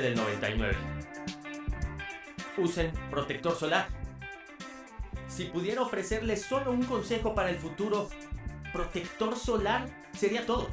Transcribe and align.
Del 0.00 0.14
99. 0.14 0.76
Usen 2.56 2.92
protector 3.10 3.54
solar. 3.56 3.88
Si 5.28 5.44
pudiera 5.44 5.82
ofrecerles 5.82 6.42
solo 6.42 6.70
un 6.70 6.84
consejo 6.84 7.34
para 7.34 7.50
el 7.50 7.56
futuro, 7.56 8.08
protector 8.72 9.36
solar 9.36 9.88
sería 10.16 10.46
todo. 10.46 10.68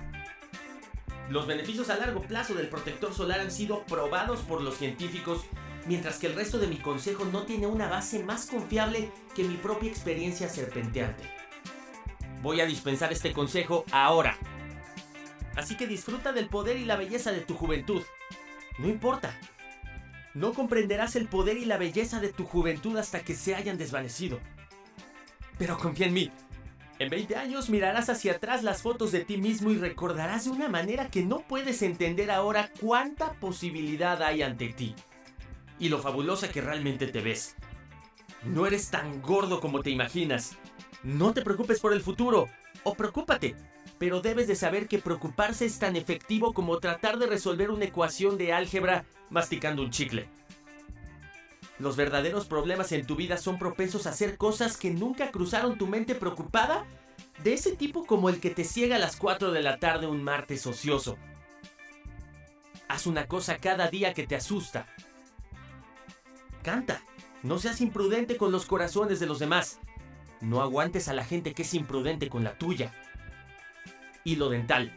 Los 1.29 1.47
beneficios 1.47 1.89
a 1.89 1.97
largo 1.97 2.21
plazo 2.21 2.53
del 2.53 2.67
protector 2.67 3.13
solar 3.13 3.39
han 3.39 3.51
sido 3.51 3.83
probados 3.85 4.41
por 4.41 4.61
los 4.61 4.77
científicos, 4.77 5.45
mientras 5.85 6.19
que 6.19 6.27
el 6.27 6.35
resto 6.35 6.59
de 6.59 6.67
mi 6.67 6.77
consejo 6.77 7.25
no 7.25 7.43
tiene 7.43 7.67
una 7.67 7.87
base 7.87 8.23
más 8.23 8.47
confiable 8.47 9.11
que 9.33 9.43
mi 9.43 9.55
propia 9.55 9.89
experiencia 9.89 10.49
serpenteante. 10.49 11.23
Voy 12.41 12.59
a 12.59 12.65
dispensar 12.65 13.11
este 13.11 13.33
consejo 13.33 13.85
ahora. 13.91 14.37
Así 15.55 15.77
que 15.77 15.87
disfruta 15.87 16.33
del 16.33 16.49
poder 16.49 16.77
y 16.77 16.85
la 16.85 16.95
belleza 16.95 17.31
de 17.31 17.41
tu 17.41 17.55
juventud. 17.55 18.03
No 18.77 18.87
importa. 18.87 19.37
No 20.33 20.53
comprenderás 20.53 21.15
el 21.15 21.27
poder 21.27 21.57
y 21.57 21.65
la 21.65 21.77
belleza 21.77 22.19
de 22.19 22.31
tu 22.31 22.45
juventud 22.45 22.97
hasta 22.97 23.21
que 23.21 23.35
se 23.35 23.55
hayan 23.55 23.77
desvanecido. 23.77 24.39
Pero 25.57 25.77
confía 25.77 26.07
en 26.07 26.13
mí. 26.13 26.31
En 26.99 27.09
20 27.09 27.35
años 27.35 27.69
mirarás 27.69 28.09
hacia 28.09 28.33
atrás 28.33 28.63
las 28.63 28.81
fotos 28.83 29.11
de 29.11 29.25
ti 29.25 29.37
mismo 29.37 29.71
y 29.71 29.77
recordarás 29.77 30.45
de 30.45 30.51
una 30.51 30.69
manera 30.69 31.09
que 31.09 31.25
no 31.25 31.39
puedes 31.39 31.81
entender 31.81 32.29
ahora 32.29 32.71
cuánta 32.79 33.33
posibilidad 33.33 34.21
hay 34.21 34.43
ante 34.43 34.69
ti. 34.69 34.95
Y 35.79 35.89
lo 35.89 35.99
fabulosa 35.99 36.51
que 36.51 36.61
realmente 36.61 37.07
te 37.07 37.21
ves. 37.21 37.55
No 38.43 38.67
eres 38.67 38.89
tan 38.89 39.21
gordo 39.21 39.59
como 39.59 39.81
te 39.81 39.89
imaginas. 39.89 40.57
No 41.03 41.33
te 41.33 41.41
preocupes 41.41 41.79
por 41.79 41.91
el 41.91 42.01
futuro. 42.01 42.47
O 42.83 42.93
preocúpate, 42.93 43.55
pero 44.01 44.19
debes 44.19 44.47
de 44.47 44.55
saber 44.55 44.87
que 44.87 44.97
preocuparse 44.97 45.63
es 45.63 45.77
tan 45.77 45.95
efectivo 45.95 46.53
como 46.53 46.79
tratar 46.79 47.19
de 47.19 47.27
resolver 47.27 47.69
una 47.69 47.85
ecuación 47.85 48.35
de 48.35 48.51
álgebra 48.51 49.05
masticando 49.29 49.83
un 49.83 49.91
chicle. 49.91 50.27
Los 51.77 51.97
verdaderos 51.97 52.47
problemas 52.47 52.91
en 52.93 53.05
tu 53.05 53.15
vida 53.15 53.37
son 53.37 53.59
propensos 53.59 54.07
a 54.07 54.09
hacer 54.09 54.37
cosas 54.37 54.75
que 54.75 54.89
nunca 54.89 55.29
cruzaron 55.29 55.77
tu 55.77 55.85
mente 55.85 56.15
preocupada, 56.15 56.83
de 57.43 57.53
ese 57.53 57.75
tipo 57.75 58.07
como 58.07 58.29
el 58.29 58.39
que 58.39 58.49
te 58.49 58.63
ciega 58.63 58.95
a 58.95 58.99
las 58.99 59.17
4 59.17 59.51
de 59.51 59.61
la 59.61 59.77
tarde 59.77 60.07
un 60.07 60.23
martes 60.23 60.65
ocioso. 60.65 61.19
Haz 62.87 63.05
una 63.05 63.27
cosa 63.27 63.59
cada 63.59 63.87
día 63.87 64.15
que 64.15 64.25
te 64.25 64.35
asusta. 64.35 64.87
Canta. 66.63 67.03
No 67.43 67.59
seas 67.59 67.81
imprudente 67.81 68.35
con 68.35 68.51
los 68.51 68.65
corazones 68.65 69.19
de 69.19 69.27
los 69.27 69.37
demás. 69.37 69.79
No 70.39 70.63
aguantes 70.63 71.07
a 71.07 71.13
la 71.13 71.23
gente 71.23 71.53
que 71.53 71.61
es 71.61 71.73
imprudente 71.75 72.29
con 72.29 72.43
la 72.43 72.57
tuya 72.57 72.91
hilo 74.23 74.49
dental. 74.49 74.93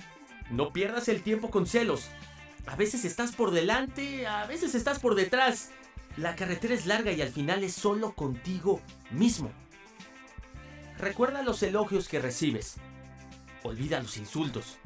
No 0.50 0.72
pierdas 0.72 1.08
el 1.08 1.22
tiempo 1.22 1.50
con 1.50 1.66
celos. 1.66 2.10
A 2.66 2.76
veces 2.76 3.04
estás 3.04 3.32
por 3.32 3.50
delante, 3.50 4.26
a 4.26 4.46
veces 4.46 4.74
estás 4.74 4.98
por 4.98 5.14
detrás. 5.14 5.70
La 6.16 6.36
carretera 6.36 6.74
es 6.74 6.86
larga 6.86 7.12
y 7.12 7.20
al 7.22 7.30
final 7.30 7.64
es 7.64 7.74
solo 7.74 8.14
contigo 8.14 8.80
mismo. 9.10 9.50
Recuerda 10.98 11.42
los 11.42 11.62
elogios 11.62 12.08
que 12.08 12.20
recibes. 12.20 12.76
Olvida 13.62 14.00
los 14.00 14.16
insultos. 14.16 14.78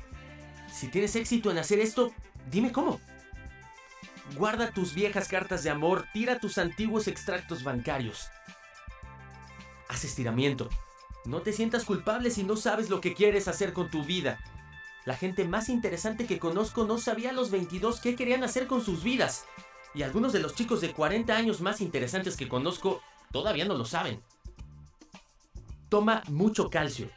Si 0.72 0.88
tienes 0.88 1.16
éxito 1.16 1.50
en 1.50 1.58
hacer 1.58 1.80
esto, 1.80 2.12
dime 2.50 2.72
cómo. 2.72 3.00
Guarda 4.36 4.70
tus 4.70 4.94
viejas 4.94 5.28
cartas 5.28 5.62
de 5.62 5.70
amor, 5.70 6.06
tira 6.12 6.38
tus 6.38 6.58
antiguos 6.58 7.08
extractos 7.08 7.62
bancarios. 7.62 8.28
Haz 9.88 10.04
estiramiento. 10.04 10.68
No 11.24 11.42
te 11.42 11.52
sientas 11.52 11.84
culpable 11.84 12.30
si 12.30 12.44
no 12.44 12.56
sabes 12.56 12.90
lo 12.90 13.00
que 13.00 13.14
quieres 13.14 13.48
hacer 13.48 13.72
con 13.72 13.90
tu 13.90 14.04
vida. 14.04 14.38
La 15.04 15.16
gente 15.16 15.44
más 15.46 15.68
interesante 15.68 16.26
que 16.26 16.38
conozco 16.38 16.84
no 16.84 16.98
sabía 16.98 17.30
a 17.30 17.32
los 17.32 17.50
22 17.50 18.00
qué 18.00 18.14
querían 18.14 18.44
hacer 18.44 18.66
con 18.66 18.84
sus 18.84 19.02
vidas. 19.02 19.46
Y 19.94 20.02
algunos 20.02 20.32
de 20.32 20.40
los 20.40 20.54
chicos 20.54 20.80
de 20.80 20.92
40 20.92 21.34
años 21.34 21.60
más 21.60 21.80
interesantes 21.80 22.36
que 22.36 22.48
conozco 22.48 23.00
todavía 23.32 23.64
no 23.64 23.74
lo 23.74 23.84
saben. 23.84 24.22
Toma 25.88 26.22
mucho 26.28 26.68
calcio. 26.68 27.10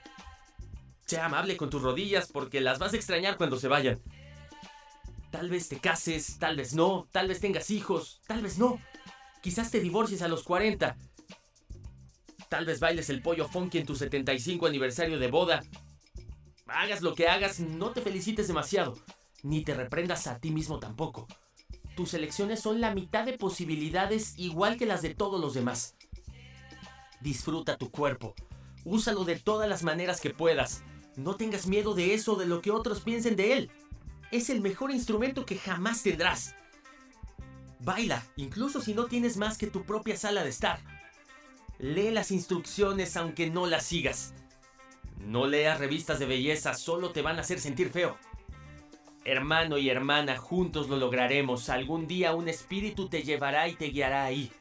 Sea 1.05 1.25
amable 1.25 1.57
con 1.57 1.69
tus 1.69 1.81
rodillas 1.81 2.31
porque 2.31 2.61
las 2.61 2.79
vas 2.79 2.93
a 2.93 2.95
extrañar 2.95 3.37
cuando 3.37 3.57
se 3.57 3.67
vayan. 3.67 3.99
Tal 5.29 5.49
vez 5.49 5.67
te 5.67 5.79
cases, 5.79 6.39
tal 6.39 6.55
vez 6.55 6.73
no, 6.73 7.07
tal 7.11 7.27
vez 7.27 7.39
tengas 7.39 7.69
hijos, 7.71 8.21
tal 8.27 8.41
vez 8.41 8.57
no. 8.57 8.79
Quizás 9.41 9.71
te 9.71 9.79
divorcies 9.79 10.21
a 10.21 10.27
los 10.27 10.43
40 10.43 10.95
Tal 12.51 12.65
vez 12.65 12.81
bailes 12.81 13.09
el 13.09 13.21
pollo 13.21 13.47
funky 13.47 13.77
en 13.77 13.85
tu 13.85 13.95
75 13.95 14.67
aniversario 14.67 15.17
de 15.17 15.31
boda. 15.31 15.63
Hagas 16.67 17.01
lo 17.01 17.15
que 17.15 17.29
hagas, 17.29 17.61
no 17.61 17.91
te 17.91 18.01
felicites 18.01 18.49
demasiado, 18.49 18.97
ni 19.41 19.63
te 19.63 19.73
reprendas 19.73 20.27
a 20.27 20.37
ti 20.37 20.51
mismo 20.51 20.77
tampoco. 20.77 21.27
Tus 21.95 22.13
elecciones 22.13 22.59
son 22.59 22.81
la 22.81 22.93
mitad 22.93 23.25
de 23.25 23.37
posibilidades 23.37 24.33
igual 24.37 24.75
que 24.75 24.85
las 24.85 25.01
de 25.01 25.15
todos 25.15 25.39
los 25.39 25.53
demás. 25.53 25.95
Disfruta 27.21 27.77
tu 27.77 27.89
cuerpo, 27.89 28.35
úsalo 28.83 29.23
de 29.23 29.39
todas 29.39 29.69
las 29.69 29.83
maneras 29.83 30.19
que 30.19 30.31
puedas. 30.31 30.83
No 31.15 31.37
tengas 31.37 31.67
miedo 31.67 31.93
de 31.93 32.13
eso, 32.13 32.35
de 32.35 32.47
lo 32.47 32.61
que 32.61 32.71
otros 32.71 32.99
piensen 32.99 33.37
de 33.37 33.53
él. 33.53 33.71
Es 34.29 34.49
el 34.49 34.59
mejor 34.59 34.91
instrumento 34.91 35.45
que 35.45 35.57
jamás 35.57 36.03
tendrás. 36.03 36.53
Baila, 37.79 38.25
incluso 38.35 38.81
si 38.81 38.93
no 38.93 39.05
tienes 39.05 39.37
más 39.37 39.57
que 39.57 39.67
tu 39.67 39.85
propia 39.85 40.17
sala 40.17 40.43
de 40.43 40.49
estar. 40.49 41.00
Lee 41.81 42.11
las 42.11 42.29
instrucciones 42.29 43.17
aunque 43.17 43.49
no 43.49 43.65
las 43.65 43.83
sigas. 43.83 44.35
No 45.17 45.47
leas 45.47 45.79
revistas 45.79 46.19
de 46.19 46.27
belleza, 46.27 46.75
solo 46.75 47.09
te 47.09 47.23
van 47.23 47.37
a 47.37 47.41
hacer 47.41 47.59
sentir 47.59 47.89
feo. 47.89 48.19
Hermano 49.25 49.79
y 49.79 49.89
hermana, 49.89 50.37
juntos 50.37 50.89
lo 50.89 50.97
lograremos. 50.97 51.69
Algún 51.69 52.05
día 52.05 52.35
un 52.35 52.47
espíritu 52.47 53.09
te 53.09 53.23
llevará 53.23 53.67
y 53.67 53.73
te 53.73 53.87
guiará 53.87 54.25
ahí. 54.25 54.51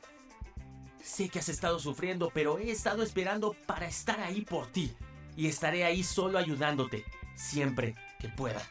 Sé 1.02 1.28
que 1.28 1.40
has 1.40 1.50
estado 1.50 1.78
sufriendo, 1.78 2.30
pero 2.32 2.58
he 2.58 2.70
estado 2.70 3.02
esperando 3.02 3.54
para 3.66 3.86
estar 3.86 4.18
ahí 4.20 4.40
por 4.40 4.68
ti. 4.68 4.94
Y 5.36 5.46
estaré 5.46 5.84
ahí 5.84 6.02
solo 6.02 6.38
ayudándote, 6.38 7.04
siempre 7.34 7.96
que 8.18 8.30
pueda. 8.30 8.62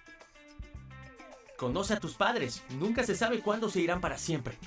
Conoce 1.55 1.93
a 1.93 1.99
tus 1.99 2.15
padres, 2.15 2.63
nunca 2.79 3.03
se 3.03 3.15
sabe 3.15 3.41
cuándo 3.41 3.69
se 3.69 3.81
irán 3.81 4.01
para 4.01 4.17
siempre. 4.17 4.57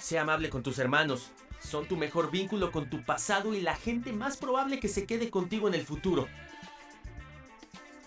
Sé 0.00 0.18
amable 0.18 0.48
con 0.48 0.62
tus 0.62 0.78
hermanos, 0.78 1.32
son 1.62 1.86
tu 1.86 1.96
mejor 1.96 2.30
vínculo 2.30 2.72
con 2.72 2.90
tu 2.90 3.04
pasado 3.04 3.54
y 3.54 3.60
la 3.60 3.76
gente 3.76 4.12
más 4.12 4.36
probable 4.36 4.80
que 4.80 4.88
se 4.88 5.06
quede 5.06 5.30
contigo 5.30 5.68
en 5.68 5.74
el 5.74 5.86
futuro. 5.86 6.28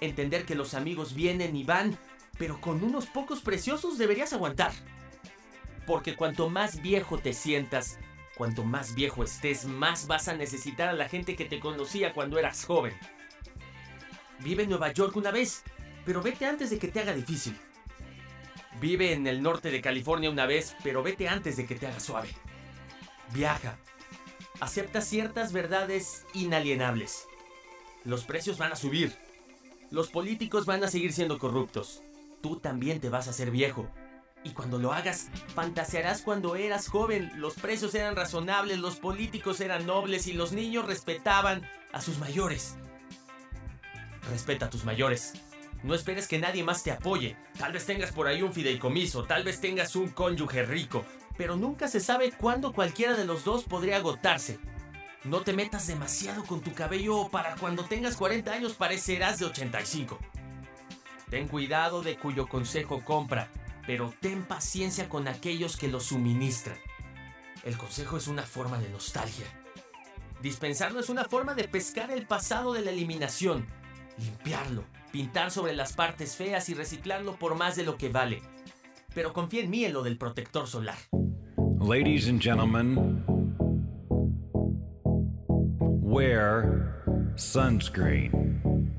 Entender 0.02 0.46
que 0.46 0.56
los 0.56 0.74
amigos 0.74 1.14
vienen 1.14 1.56
y 1.56 1.64
van, 1.64 1.98
pero 2.38 2.60
con 2.60 2.84
unos 2.84 3.06
pocos 3.06 3.42
preciosos 3.42 3.98
deberías 3.98 4.34
aguantar. 4.34 4.72
Porque 5.88 6.16
cuanto 6.16 6.50
más 6.50 6.82
viejo 6.82 7.18
te 7.18 7.34
sientas, 7.34 7.98
cuanto 8.36 8.64
más 8.64 8.94
viejo 8.94 9.24
estés, 9.24 9.66
más 9.66 10.08
vas 10.08 10.28
a 10.28 10.36
necesitar 10.36 10.90
a 10.90 10.94
la 10.94 11.08
gente 11.08 11.36
que 11.36 11.46
te 11.46 11.60
conocía 11.60 12.14
cuando 12.14 12.38
eras 12.38 12.66
joven. 12.66 12.94
Vive 14.40 14.64
en 14.64 14.70
Nueva 14.70 14.92
York 14.92 15.16
una 15.16 15.32
vez, 15.32 15.64
pero 16.06 16.22
vete 16.22 16.46
antes 16.46 16.70
de 16.70 16.78
que 16.78 16.90
te 16.90 17.00
haga 17.00 17.14
difícil. 17.14 17.58
Vive 18.82 19.14
en 19.14 19.26
el 19.28 19.42
norte 19.42 19.72
de 19.72 19.82
California 19.82 20.30
una 20.30 20.46
vez, 20.46 20.76
pero 20.84 21.02
vete 21.02 21.30
antes 21.30 21.56
de 21.56 21.66
que 21.66 21.76
te 21.76 21.88
haga 21.88 22.00
suave. 22.02 22.30
Viaja. 23.34 23.78
Acepta 24.60 25.02
ciertas 25.02 25.52
verdades 25.52 26.26
inalienables. 26.34 27.28
Los 28.04 28.24
precios 28.24 28.58
van 28.58 28.72
a 28.72 28.76
subir. 28.76 29.16
Los 29.92 30.10
políticos 30.10 30.66
van 30.66 30.84
a 30.84 30.88
seguir 30.88 31.14
siendo 31.14 31.40
corruptos. 31.40 32.02
Tú 32.42 32.58
también 32.58 33.00
te 33.00 33.10
vas 33.10 33.28
a 33.28 33.32
hacer 33.32 33.52
viejo. 33.52 33.90
Y 34.44 34.52
cuando 34.52 34.78
lo 34.78 34.94
hagas, 34.94 35.30
fantasearás 35.56 36.22
cuando 36.22 36.56
eras 36.56 36.88
joven. 36.88 37.32
Los 37.36 37.56
precios 37.56 37.96
eran 37.96 38.16
razonables, 38.16 38.78
los 38.78 38.98
políticos 38.98 39.60
eran 39.60 39.88
nobles 39.88 40.28
y 40.28 40.34
los 40.34 40.52
niños 40.52 40.86
respetaban 40.86 41.68
a 41.92 42.02
sus 42.02 42.20
mayores. 42.20 42.76
Respeta 44.30 44.68
a 44.68 44.70
tus 44.70 44.86
mayores. 44.86 45.34
No 45.84 45.94
esperes 45.96 46.28
que 46.28 46.40
nadie 46.40 46.64
más 46.64 46.84
te 46.84 46.92
apoye. 46.92 47.36
Tal 47.58 47.74
vez 47.74 47.86
tengas 47.86 48.12
por 48.12 48.28
ahí 48.28 48.42
un 48.42 48.54
fideicomiso, 48.54 49.24
tal 49.24 49.44
vez 49.44 49.62
tengas 49.62 49.96
un 49.96 50.10
cónyuge 50.10 50.64
rico, 50.64 51.06
pero 51.38 51.56
nunca 51.56 51.88
se 51.88 52.00
sabe 52.00 52.32
cuándo 52.32 52.74
cualquiera 52.74 53.16
de 53.16 53.26
los 53.26 53.44
dos 53.44 53.64
podría 53.64 53.98
agotarse. 53.98 54.60
No 55.24 55.42
te 55.42 55.54
metas 55.54 55.88
demasiado 55.88 56.44
con 56.44 56.62
tu 56.62 56.74
cabello 56.74 57.30
para 57.30 57.56
cuando 57.56 57.86
tengas 57.86 58.16
40 58.16 58.52
años 58.52 58.74
parecerás 58.74 59.40
de 59.40 59.46
85. 59.46 60.20
Ten 61.30 61.48
cuidado 61.48 62.04
de 62.04 62.18
cuyo 62.18 62.48
consejo 62.48 63.04
compra, 63.04 63.50
pero 63.88 64.14
ten 64.22 64.44
paciencia 64.44 65.10
con 65.10 65.28
aquellos 65.28 65.78
que 65.78 65.88
lo 65.88 66.00
suministran. 66.00 66.78
El 67.64 67.78
consejo 67.78 68.18
es 68.18 68.28
una 68.28 68.44
forma 68.44 68.78
de 68.78 68.90
nostalgia. 68.90 69.48
Dispensarlo 70.42 71.00
es 71.00 71.10
una 71.10 71.26
forma 71.26 71.56
de 71.56 71.68
pescar 71.68 72.12
el 72.12 72.28
pasado 72.28 72.74
de 72.74 72.82
la 72.82 72.92
eliminación, 72.92 73.66
limpiarlo, 74.20 74.84
pintar 75.12 75.50
sobre 75.50 75.74
las 75.74 75.94
partes 75.94 76.36
feas 76.36 76.70
y 76.70 76.76
reciclarlo 76.76 77.36
por 77.38 77.56
más 77.56 77.76
de 77.76 77.84
lo 77.84 77.98
que 77.98 78.10
vale. 78.10 78.44
Pero 79.16 79.34
confía 79.34 79.64
en 79.64 79.72
mí 79.72 79.86
en 79.86 79.94
lo 79.94 80.04
del 80.04 80.20
protector 80.20 80.68
solar. 80.68 80.98
Ladies 81.86 82.30
and 82.30 82.42
gentlemen, 82.42 83.24
wear 85.78 87.04
sunscreen. 87.36 88.90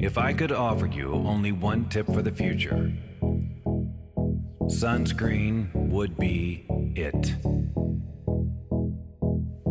If 0.00 0.16
I 0.16 0.32
could 0.32 0.52
offer 0.52 0.86
you 0.86 1.12
only 1.12 1.50
one 1.50 1.88
tip 1.88 2.06
for 2.06 2.22
the 2.22 2.30
future, 2.30 2.92
sunscreen 4.66 5.74
would 5.90 6.16
be 6.18 6.64
it. 6.94 7.34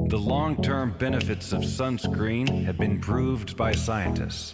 The 0.10 0.18
long 0.18 0.62
term 0.62 0.98
benefits 1.00 1.54
of 1.54 1.62
sunscreen 1.62 2.66
have 2.66 2.78
been 2.78 3.00
proved 3.00 3.56
by 3.56 3.72
scientists, 3.72 4.54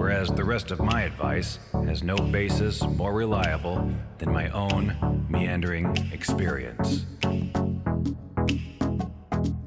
whereas 0.00 0.30
the 0.30 0.42
rest 0.42 0.70
of 0.70 0.80
my 0.80 1.02
advice 1.02 1.58
has 1.84 2.02
no 2.02 2.16
basis 2.16 2.82
more 2.96 3.12
reliable 3.12 3.86
than 4.16 4.32
my 4.32 4.48
own 4.48 5.26
meandering 5.28 5.94
experience. 6.10 7.04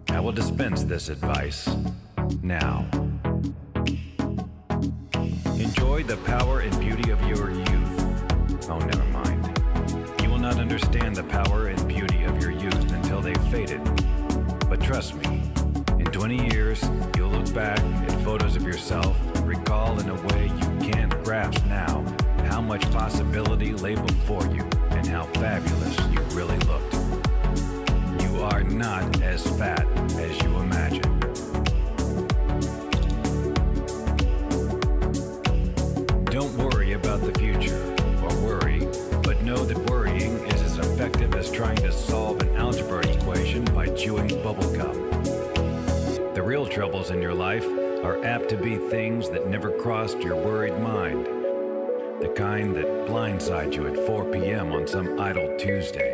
I 0.10 0.20
will 0.20 0.32
dispense 0.32 0.86
this 0.86 1.10
advice 1.10 1.70
now. 2.42 2.84
Enjoy 5.60 6.02
the 6.02 6.20
power 6.26 6.62
and 6.62 6.80
beauty 6.80 7.12
of 7.12 7.22
your 7.28 7.52
youth. 7.52 8.70
Oh, 8.72 8.80
never 8.80 9.06
mind. 9.12 9.62
You 10.24 10.32
will 10.32 10.40
not 10.40 10.58
understand 10.58 11.16
the 11.16 11.26
power 11.26 11.68
and 11.68 11.88
beauty 11.88 12.24
of 12.24 12.42
your 12.42 12.50
youth 12.50 12.92
until 12.92 13.22
they've 13.22 13.48
faded. 13.52 13.84
But 14.68 14.82
trust 14.82 15.14
me, 15.14 15.44
in 16.00 16.06
20 16.06 16.52
years, 16.52 16.84
you'll 17.16 17.30
look 17.30 17.54
back 17.54 17.78
at 17.80 18.12
photos 18.24 18.56
of 18.56 18.64
yourself 18.64 19.16
recall 19.44 20.00
in 20.00 20.10
a 20.10 20.16
way 20.28 20.46
you 20.46 20.92
can't 20.92 21.24
grasp 21.24 21.64
now 21.66 22.04
how 22.46 22.62
much 22.62 22.82
possibility 22.92 23.74
lay 23.74 23.96
before 23.96 24.46
you 24.48 24.62
and 24.92 25.06
how 25.08 25.24
fabulous 25.34 25.98
you 26.12 26.20
really 26.36 26.58
looked. 26.60 26.94
You 28.22 28.42
are 28.42 28.64
not 28.64 29.22
as 29.22 29.46
fat 29.58 29.86
as 30.18 30.42
you 30.42 30.58
imagine. 30.58 31.20
Don't 36.26 36.58
worry 36.58 36.94
about 36.94 37.22
the 37.22 37.34
future, 37.38 37.84
or 38.24 38.34
worry, 38.46 38.88
but 39.24 39.42
know 39.44 39.66
that 39.66 39.78
worrying 39.90 40.38
is 40.48 40.62
as 40.62 40.78
effective 40.78 41.36
as 41.36 41.52
trying 41.52 41.78
to 41.78 41.92
solve 41.92 42.42
an 42.42 42.56
algebra 42.56 43.06
equation 43.08 43.64
by 43.66 43.88
chewing 43.90 44.30
bubblegum. 44.30 44.94
The 46.34 46.42
real 46.42 46.66
troubles 46.66 47.12
in 47.12 47.22
your 47.22 47.34
life 47.34 47.66
are 48.04 48.24
apt 48.26 48.50
to 48.50 48.58
be 48.58 48.76
things 48.76 49.30
that 49.30 49.48
never 49.48 49.72
crossed 49.72 50.20
your 50.20 50.36
worried 50.36 50.78
mind. 50.80 51.26
The 52.22 52.34
kind 52.36 52.76
that 52.76 53.08
blindside 53.08 53.74
you 53.74 53.88
at 53.88 54.06
4 54.06 54.26
p.m. 54.26 54.74
on 54.74 54.86
some 54.88 55.20
idle 55.20 55.56
Tuesday. 55.58 56.13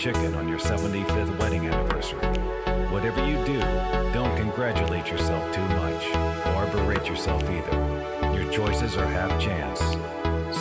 Chicken 0.00 0.34
on 0.34 0.48
your 0.48 0.58
75th 0.58 1.38
wedding 1.38 1.66
anniversary. 1.66 2.26
Whatever 2.90 3.22
you 3.28 3.36
do, 3.44 3.60
don't 4.14 4.34
congratulate 4.34 5.10
yourself 5.10 5.54
too 5.54 5.60
much 5.60 6.06
or 6.56 6.64
berate 6.72 7.06
yourself 7.06 7.42
either. 7.42 8.34
Your 8.34 8.50
choices 8.50 8.96
are 8.96 9.06
half 9.06 9.38
chance. 9.38 9.78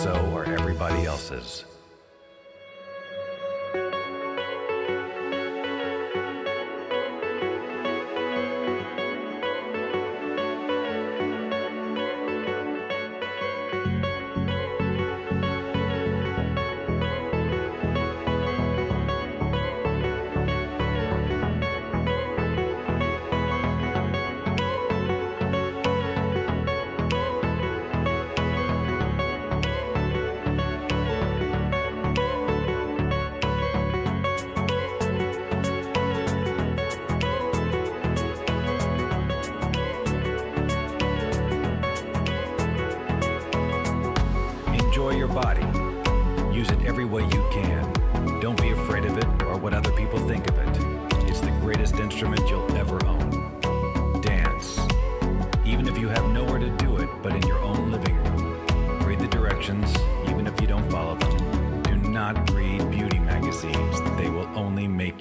So 0.03 0.11
are 0.35 0.43
everybody 0.43 1.05
else's. 1.05 1.63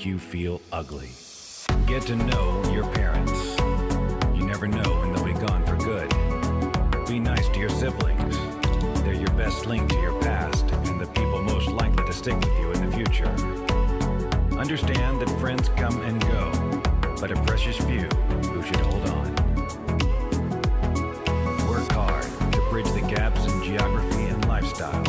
You 0.08 0.18
feel 0.18 0.58
ugly. 0.72 1.10
Get 1.86 2.00
to 2.04 2.16
know 2.16 2.62
your 2.72 2.86
parents. 2.94 3.58
You 4.34 4.46
never 4.46 4.66
know 4.66 5.00
when 5.00 5.12
they'll 5.12 5.22
be 5.22 5.34
gone 5.34 5.62
for 5.66 5.76
good. 5.76 6.08
Be 7.06 7.20
nice 7.20 7.46
to 7.50 7.58
your 7.58 7.68
siblings. 7.68 8.38
They're 9.02 9.12
your 9.12 9.30
best 9.32 9.66
link 9.66 9.90
to 9.90 9.96
your 9.96 10.18
past 10.22 10.64
and 10.88 10.98
the 10.98 11.06
people 11.08 11.42
most 11.42 11.68
likely 11.68 12.06
to 12.06 12.12
stick 12.14 12.36
with 12.36 12.58
you 12.58 12.72
in 12.72 12.88
the 12.88 12.96
future. 12.96 13.28
Understand 14.58 15.20
that 15.20 15.28
friends 15.40 15.68
come 15.76 16.00
and 16.00 16.18
go, 16.22 16.52
but 17.20 17.30
a 17.30 17.36
precious 17.42 17.76
few 17.76 18.08
who 18.48 18.62
should 18.62 18.76
hold 18.76 19.06
on. 19.10 19.34
Work 21.68 21.92
hard 21.92 22.24
to 22.52 22.66
bridge 22.70 22.90
the 22.92 23.06
gaps 23.14 23.44
in 23.44 23.62
geography 23.62 24.24
and 24.24 24.48
lifestyle. 24.48 25.07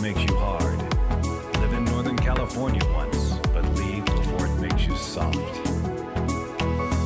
Makes 0.00 0.22
you 0.22 0.34
hard. 0.36 0.78
Live 1.58 1.74
in 1.74 1.84
Northern 1.84 2.16
California 2.16 2.80
once, 2.94 3.34
but 3.52 3.62
leave 3.74 4.02
before 4.06 4.46
it 4.46 4.54
makes 4.58 4.86
you 4.86 4.96
soft. 4.96 5.36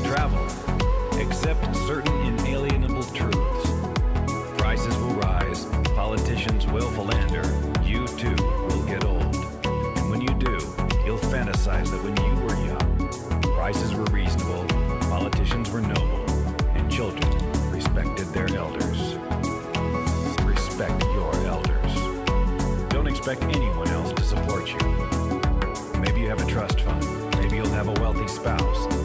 Travel. 0.05 0.47
Accept 1.21 1.75
certain 1.89 2.15
inalienable 2.25 3.03
truths. 3.05 3.71
Prices 4.57 4.97
will 4.99 5.15
rise, 5.15 5.65
politicians 5.97 6.69
will 6.69 6.89
philander, 6.91 7.43
you 7.83 8.07
too 8.07 8.37
will 8.69 8.85
get 8.85 9.05
old. 9.05 9.35
And 9.65 10.11
when 10.11 10.21
you 10.21 10.33
do, 10.35 10.57
you'll 11.05 11.19
fantasize 11.19 11.91
that 11.91 12.03
when 12.05 12.17
you 12.17 12.35
were 12.45 12.55
young, 12.65 13.09
prices 13.57 13.93
were 13.93 14.05
reasonable, 14.05 14.44
expect 23.27 23.57
anyone 23.57 23.89
else 23.89 24.13
to 24.13 24.23
support 24.23 24.69
you. 24.69 25.99
Maybe 25.99 26.21
you 26.21 26.29
have 26.29 26.43
a 26.43 26.47
trust 26.47 26.83
fund. 26.83 27.03
Maybe 27.39 27.57
you'll 27.57 27.69
have 27.71 27.89
a 27.89 27.99
wealthy 27.99 28.29
spouse. 28.29 29.04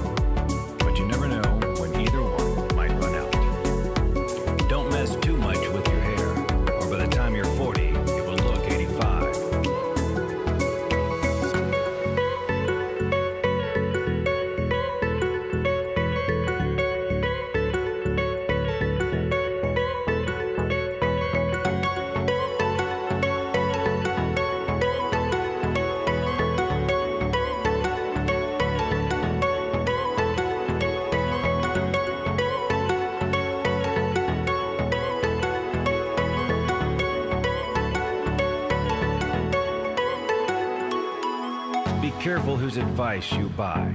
Whose 42.70 42.78
advice 42.78 43.32
you 43.32 43.50
buy, 43.58 43.92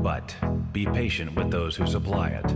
but 0.00 0.32
be 0.70 0.86
patient 0.86 1.34
with 1.34 1.50
those 1.50 1.74
who 1.74 1.84
supply 1.88 2.28
it. 2.28 2.54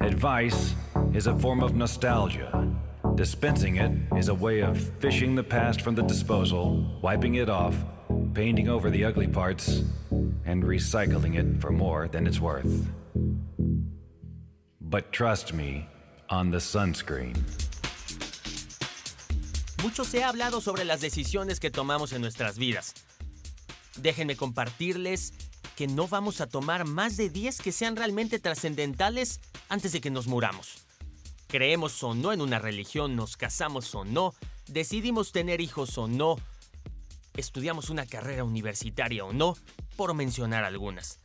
Advice 0.00 0.74
is 1.14 1.26
a 1.26 1.38
form 1.38 1.62
of 1.62 1.74
nostalgia. 1.74 2.70
Dispensing 3.14 3.76
it 3.76 3.92
is 4.18 4.28
a 4.28 4.34
way 4.34 4.60
of 4.60 4.76
fishing 5.00 5.34
the 5.34 5.42
past 5.42 5.80
from 5.80 5.94
the 5.94 6.02
disposal, 6.02 6.84
wiping 7.00 7.36
it 7.36 7.48
off, 7.48 7.74
painting 8.34 8.68
over 8.68 8.90
the 8.90 9.06
ugly 9.06 9.26
parts, 9.26 9.84
and 10.44 10.62
recycling 10.62 11.36
it 11.36 11.62
for 11.62 11.70
more 11.70 12.06
than 12.06 12.26
it's 12.26 12.38
worth. 12.38 12.86
But 14.82 15.12
trust 15.12 15.54
me 15.54 15.88
on 16.28 16.50
the 16.50 16.58
sunscreen. 16.60 17.42
Mucho 19.82 20.04
se 20.04 20.22
ha 20.22 20.28
hablado 20.28 20.60
sobre 20.60 20.84
las 20.84 21.00
decisiones 21.00 21.58
que 21.58 21.70
tomamos 21.70 22.12
en 22.12 22.20
nuestras 22.20 22.58
vidas. 22.58 22.92
Déjenme 23.96 24.36
compartirles 24.36 25.32
que 25.76 25.86
no 25.86 26.08
vamos 26.08 26.40
a 26.40 26.46
tomar 26.46 26.86
más 26.86 27.16
de 27.16 27.30
10 27.30 27.58
que 27.58 27.72
sean 27.72 27.96
realmente 27.96 28.38
trascendentales 28.38 29.40
antes 29.68 29.92
de 29.92 30.00
que 30.00 30.10
nos 30.10 30.26
muramos. 30.26 30.86
Creemos 31.48 32.02
o 32.02 32.14
no 32.14 32.32
en 32.32 32.40
una 32.40 32.58
religión, 32.58 33.16
nos 33.16 33.36
casamos 33.36 33.94
o 33.94 34.04
no, 34.04 34.34
decidimos 34.66 35.32
tener 35.32 35.60
hijos 35.60 35.98
o 35.98 36.08
no, 36.08 36.36
estudiamos 37.36 37.90
una 37.90 38.06
carrera 38.06 38.44
universitaria 38.44 39.24
o 39.24 39.32
no, 39.32 39.56
por 39.96 40.14
mencionar 40.14 40.64
algunas. 40.64 41.20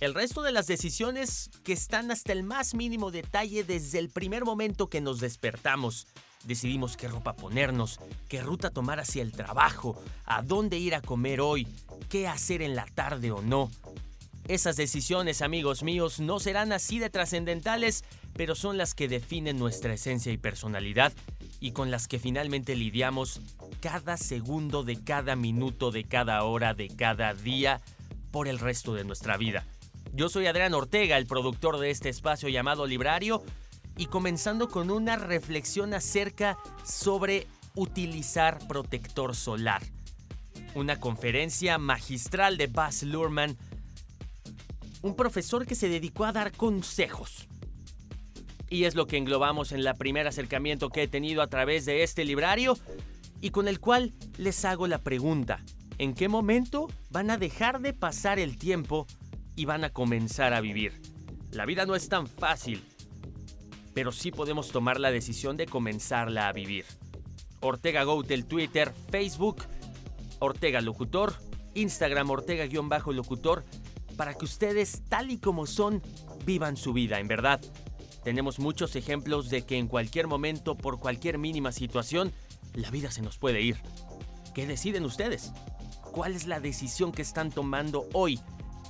El 0.00 0.14
resto 0.14 0.42
de 0.42 0.50
las 0.50 0.66
decisiones 0.66 1.50
que 1.62 1.72
están 1.72 2.10
hasta 2.10 2.32
el 2.32 2.42
más 2.42 2.74
mínimo 2.74 3.12
detalle 3.12 3.62
desde 3.62 4.00
el 4.00 4.08
primer 4.10 4.44
momento 4.44 4.88
que 4.88 5.00
nos 5.00 5.20
despertamos. 5.20 6.08
Decidimos 6.44 6.96
qué 6.96 7.08
ropa 7.08 7.34
ponernos, 7.34 8.00
qué 8.28 8.40
ruta 8.40 8.70
tomar 8.70 9.00
hacia 9.00 9.22
el 9.22 9.32
trabajo, 9.32 10.00
a 10.24 10.42
dónde 10.42 10.78
ir 10.78 10.94
a 10.94 11.00
comer 11.00 11.40
hoy, 11.40 11.68
qué 12.08 12.26
hacer 12.26 12.62
en 12.62 12.74
la 12.74 12.86
tarde 12.86 13.30
o 13.30 13.42
no. 13.42 13.70
Esas 14.48 14.76
decisiones, 14.76 15.40
amigos 15.40 15.84
míos, 15.84 16.18
no 16.18 16.40
serán 16.40 16.72
así 16.72 16.98
de 16.98 17.10
trascendentales, 17.10 18.04
pero 18.34 18.56
son 18.56 18.76
las 18.76 18.94
que 18.94 19.06
definen 19.06 19.56
nuestra 19.56 19.94
esencia 19.94 20.32
y 20.32 20.36
personalidad 20.36 21.12
y 21.60 21.70
con 21.70 21.92
las 21.92 22.08
que 22.08 22.18
finalmente 22.18 22.74
lidiamos 22.74 23.40
cada 23.80 24.16
segundo 24.16 24.82
de 24.82 25.02
cada 25.02 25.36
minuto 25.36 25.92
de 25.92 26.04
cada 26.04 26.42
hora 26.42 26.74
de 26.74 26.88
cada 26.88 27.34
día 27.34 27.80
por 28.32 28.48
el 28.48 28.58
resto 28.58 28.94
de 28.94 29.04
nuestra 29.04 29.36
vida. 29.36 29.64
Yo 30.12 30.28
soy 30.28 30.46
Adrián 30.46 30.74
Ortega, 30.74 31.18
el 31.18 31.26
productor 31.26 31.78
de 31.78 31.90
este 31.90 32.08
espacio 32.08 32.48
llamado 32.48 32.86
Librario, 32.86 33.42
y 34.02 34.06
comenzando 34.06 34.66
con 34.68 34.90
una 34.90 35.14
reflexión 35.14 35.94
acerca 35.94 36.58
sobre 36.84 37.46
utilizar 37.76 38.58
protector 38.66 39.36
solar. 39.36 39.80
Una 40.74 40.98
conferencia 40.98 41.78
magistral 41.78 42.56
de 42.56 42.66
Buzz 42.66 43.04
Luhrmann, 43.04 43.56
un 45.02 45.14
profesor 45.14 45.66
que 45.66 45.76
se 45.76 45.88
dedicó 45.88 46.24
a 46.24 46.32
dar 46.32 46.50
consejos. 46.50 47.46
Y 48.68 48.86
es 48.86 48.96
lo 48.96 49.06
que 49.06 49.18
englobamos 49.18 49.70
en 49.70 49.78
el 49.86 49.94
primer 49.94 50.26
acercamiento 50.26 50.88
que 50.88 51.04
he 51.04 51.08
tenido 51.08 51.40
a 51.40 51.46
través 51.46 51.84
de 51.84 52.02
este 52.02 52.24
librario 52.24 52.76
y 53.40 53.50
con 53.50 53.68
el 53.68 53.78
cual 53.78 54.14
les 54.36 54.64
hago 54.64 54.88
la 54.88 54.98
pregunta, 54.98 55.62
¿en 55.98 56.14
qué 56.14 56.28
momento 56.28 56.88
van 57.10 57.30
a 57.30 57.38
dejar 57.38 57.80
de 57.80 57.92
pasar 57.92 58.40
el 58.40 58.58
tiempo 58.58 59.06
y 59.54 59.64
van 59.64 59.84
a 59.84 59.90
comenzar 59.90 60.54
a 60.54 60.60
vivir? 60.60 61.00
La 61.52 61.66
vida 61.66 61.86
no 61.86 61.94
es 61.94 62.08
tan 62.08 62.26
fácil, 62.26 62.82
pero 63.94 64.12
sí 64.12 64.30
podemos 64.30 64.70
tomar 64.70 65.00
la 65.00 65.10
decisión 65.10 65.56
de 65.56 65.66
comenzarla 65.66 66.48
a 66.48 66.52
vivir. 66.52 66.84
Ortega 67.60 68.04
Goat 68.04 68.30
el 68.30 68.46
Twitter, 68.46 68.92
Facebook, 69.10 69.64
Ortega 70.40 70.80
Locutor, 70.80 71.34
Instagram 71.74 72.30
Ortega-Locutor, 72.30 73.64
para 74.16 74.34
que 74.34 74.44
ustedes, 74.44 75.02
tal 75.08 75.30
y 75.30 75.38
como 75.38 75.66
son, 75.66 76.02
vivan 76.44 76.76
su 76.76 76.92
vida, 76.92 77.18
en 77.18 77.28
verdad. 77.28 77.60
Tenemos 78.24 78.58
muchos 78.58 78.94
ejemplos 78.96 79.50
de 79.50 79.64
que 79.64 79.78
en 79.78 79.88
cualquier 79.88 80.26
momento, 80.26 80.76
por 80.76 80.98
cualquier 80.98 81.38
mínima 81.38 81.72
situación, 81.72 82.32
la 82.74 82.90
vida 82.90 83.10
se 83.10 83.22
nos 83.22 83.38
puede 83.38 83.62
ir. 83.62 83.76
¿Qué 84.54 84.66
deciden 84.66 85.04
ustedes? 85.04 85.52
¿Cuál 86.12 86.34
es 86.34 86.46
la 86.46 86.60
decisión 86.60 87.10
que 87.10 87.22
están 87.22 87.50
tomando 87.50 88.06
hoy, 88.12 88.38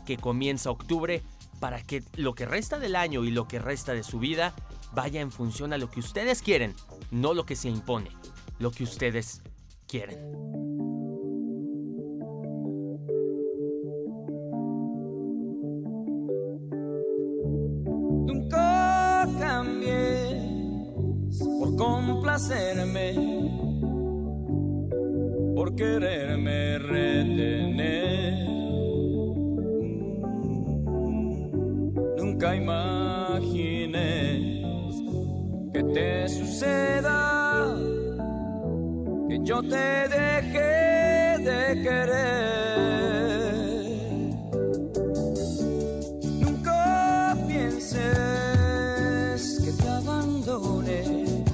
que 0.05 0.17
comienza 0.17 0.71
octubre, 0.71 1.23
para 1.61 1.83
que 1.83 2.03
lo 2.17 2.35
que 2.35 2.45
resta 2.45 2.79
del 2.79 2.97
año 2.97 3.25
y 3.25 3.31
lo 3.31 3.47
que 3.47 3.61
resta 3.61 3.93
de 3.93 4.03
su 4.03 4.19
vida 4.19 4.55
vaya 4.95 5.21
en 5.21 5.31
función 5.31 5.73
a 5.73 5.79
lo 5.79 5.91
que 5.91 6.01
ustedes 6.01 6.43
quieren, 6.43 6.75
no 7.11 7.35
lo 7.35 7.47
que 7.47 7.57
se 7.57 7.69
impone, 7.69 8.11
lo 8.59 8.71
que 8.71 8.85
ustedes 8.85 9.43
quieren. 9.87 10.19
Nunca 18.27 19.29
cambié 19.39 20.41
por 21.59 21.77
complacerme, 21.77 23.15
por 25.55 25.75
quererme 25.75 26.79
retener. 26.79 28.13
Te 35.93 36.29
suceda 36.29 37.67
que 39.29 39.39
yo 39.43 39.63
te 39.63 40.09
dejé 40.09 41.39
de 41.49 41.83
querer. 41.83 43.53
Nunca 46.41 47.37
pienses 47.47 48.01
que 49.65 49.73
te 49.73 49.89
abandone, 49.89 51.45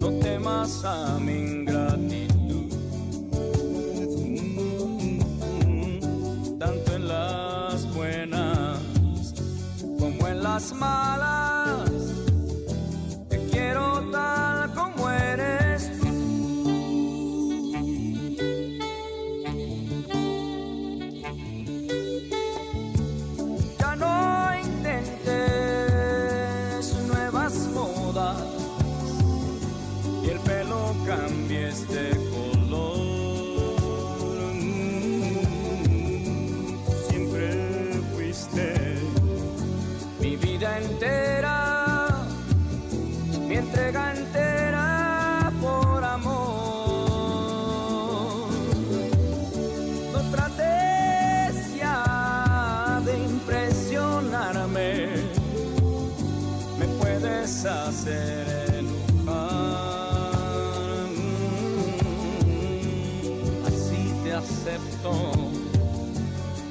no 0.00 0.08
temas 0.20 0.84
a 0.84 1.18
mi 1.20 1.32
ingratitud. 1.32 2.70
Tanto 6.58 6.94
en 6.94 7.08
las 7.08 7.94
buenas 7.94 8.78
como 9.98 10.28
en 10.28 10.42
las 10.42 10.72
malas, 10.74 11.39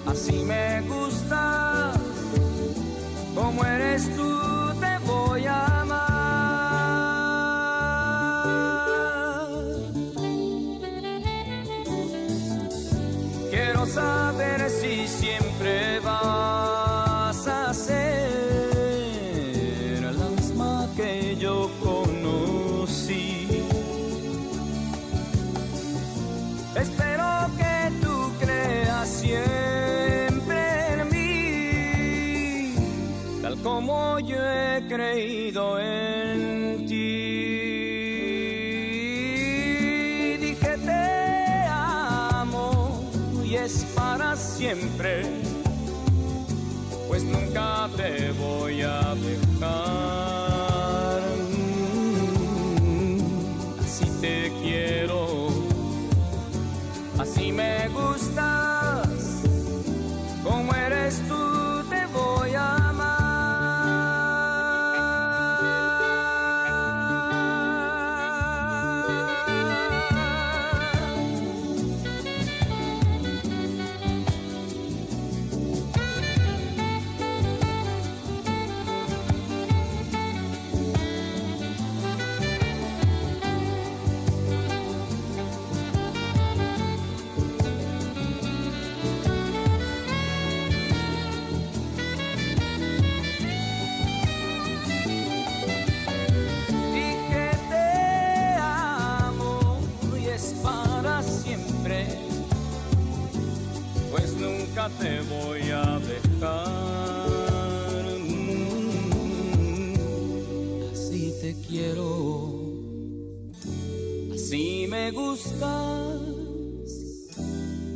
así 0.09 0.43
me 0.43 0.81
gustas, 0.81 0.98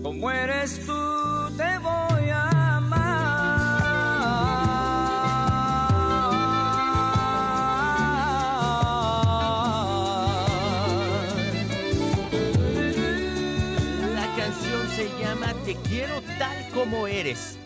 como 0.01 0.31
eres 0.31 0.85
tú 0.85 0.93
te 1.57 1.77
voy 1.79 2.29
a 2.29 2.77
amar. 2.77 3.03
La 14.13 14.35
canción 14.35 14.89
se 14.89 15.09
llama 15.21 15.53
Te 15.65 15.75
quiero 15.89 16.21
tal 16.37 16.69
como 16.73 17.07
eres. 17.07 17.57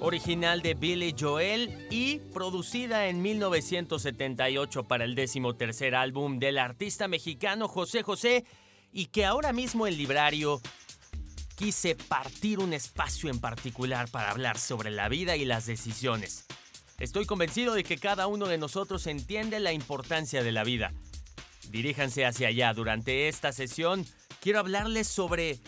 Original 0.00 0.62
de 0.62 0.74
Billy 0.74 1.14
Joel 1.16 1.86
y 1.88 2.18
producida 2.34 3.06
en 3.06 3.22
1978 3.22 4.82
para 4.88 5.04
el 5.04 5.14
decimotercer 5.14 5.94
álbum 5.94 6.40
del 6.40 6.58
artista 6.58 7.06
mexicano 7.06 7.68
José 7.68 8.02
José 8.02 8.44
y 8.92 9.06
que 9.06 9.24
ahora 9.24 9.52
mismo 9.52 9.86
el 9.86 9.96
librario 9.96 10.60
quise 11.56 11.94
partir 11.94 12.58
un 12.58 12.72
espacio 12.72 13.30
en 13.30 13.40
particular 13.40 14.10
para 14.10 14.30
hablar 14.30 14.58
sobre 14.58 14.90
la 14.90 15.08
vida 15.08 15.36
y 15.36 15.44
las 15.44 15.66
decisiones. 15.66 16.44
Estoy 16.98 17.24
convencido 17.24 17.74
de 17.74 17.84
que 17.84 17.98
cada 17.98 18.26
uno 18.26 18.46
de 18.46 18.58
nosotros 18.58 19.06
entiende 19.06 19.58
la 19.60 19.72
importancia 19.72 20.42
de 20.42 20.52
la 20.52 20.64
vida. 20.64 20.92
Diríjanse 21.70 22.26
hacia 22.26 22.48
allá. 22.48 22.74
Durante 22.74 23.28
esta 23.28 23.52
sesión 23.52 24.06
quiero 24.40 24.60
hablarles 24.60 25.08
sobre 25.08 25.58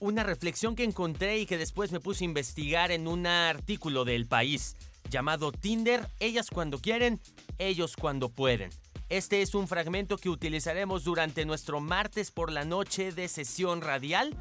una 0.00 0.22
reflexión 0.22 0.76
que 0.76 0.84
encontré 0.84 1.38
y 1.38 1.46
que 1.46 1.58
después 1.58 1.90
me 1.90 2.00
puse 2.00 2.24
a 2.24 2.26
investigar 2.26 2.90
en 2.90 3.08
un 3.08 3.26
artículo 3.26 4.04
del 4.04 4.26
país 4.26 4.76
llamado 5.08 5.52
Tinder, 5.52 6.08
ellas 6.20 6.48
cuando 6.50 6.78
quieren, 6.80 7.20
ellos 7.58 7.96
cuando 7.96 8.28
pueden. 8.28 8.70
Este 9.10 9.42
es 9.42 9.54
un 9.54 9.68
fragmento 9.68 10.16
que 10.16 10.30
utilizaremos 10.30 11.04
durante 11.04 11.44
nuestro 11.44 11.78
martes 11.78 12.30
por 12.30 12.50
la 12.50 12.64
noche 12.64 13.12
de 13.12 13.28
sesión 13.28 13.82
radial. 13.82 14.34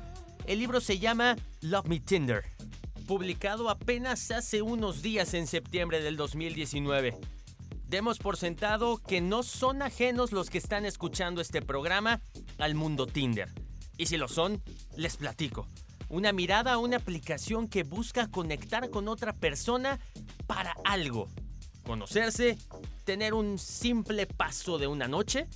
El 0.48 0.60
libro 0.60 0.80
se 0.80 1.00
llama 1.00 1.36
Love 1.60 1.88
Me 1.88 2.00
Tinder, 2.00 2.46
publicado 3.06 3.70
apenas 3.70 4.32
hace 4.32 4.62
unos 4.62 5.02
días 5.02 5.34
en 5.34 5.48
septiembre 5.48 6.02
del 6.02 6.16
2019. 6.16 7.18
Demos 7.88 8.20
por 8.20 8.38
sentado 8.38 8.98
que 8.98 9.20
no 9.20 9.44
son 9.44 9.82
ajenos 9.82 10.32
los 10.32 10.50
que 10.50 10.60
están 10.60 10.86
escuchando 10.86 11.42
este 11.42 11.62
programa 11.62 12.22
al 12.58 12.74
mundo 12.74 13.06
Tinder. 13.06 13.52
Y 13.98 14.06
si 14.06 14.16
lo 14.16 14.30
son, 14.30 14.64
les 14.96 15.18
platico. 15.18 15.68
Una 16.08 16.32
mirada 16.32 16.74
a 16.74 16.78
una 16.78 16.98
aplicación 16.98 17.68
que 17.68 17.84
busca 17.84 18.32
conectar 18.32 18.90
con 18.90 19.10
otra 19.10 19.34
persona 19.34 20.00
para 20.48 20.74
algo. 20.86 21.28
Conocerse, 21.84 22.58
tener 23.04 23.34
un 23.34 23.58
simple 23.58 24.26
paso 24.26 24.78
de 24.78 24.88
una 24.88 25.08
noche 25.08 25.48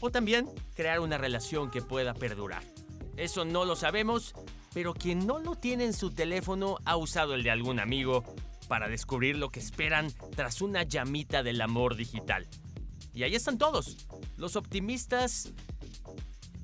o 0.00 0.10
también 0.10 0.48
crear 0.74 1.00
una 1.00 1.18
relación 1.18 1.70
que 1.70 1.82
pueda 1.82 2.14
perdurar. 2.14 2.62
Eso 3.16 3.44
no 3.44 3.64
lo 3.64 3.76
sabemos, 3.76 4.34
pero 4.74 4.92
quien 4.94 5.26
no 5.26 5.38
lo 5.38 5.54
tiene 5.56 5.84
en 5.84 5.94
su 5.94 6.10
teléfono 6.10 6.78
ha 6.84 6.96
usado 6.96 7.34
el 7.34 7.42
de 7.42 7.50
algún 7.50 7.80
amigo 7.80 8.24
para 8.68 8.88
descubrir 8.88 9.36
lo 9.36 9.50
que 9.50 9.60
esperan 9.60 10.12
tras 10.34 10.60
una 10.60 10.82
llamita 10.82 11.42
del 11.42 11.60
amor 11.60 11.96
digital. 11.96 12.46
Y 13.14 13.22
ahí 13.22 13.34
están 13.34 13.56
todos. 13.56 14.06
Los 14.36 14.56
optimistas, 14.56 15.52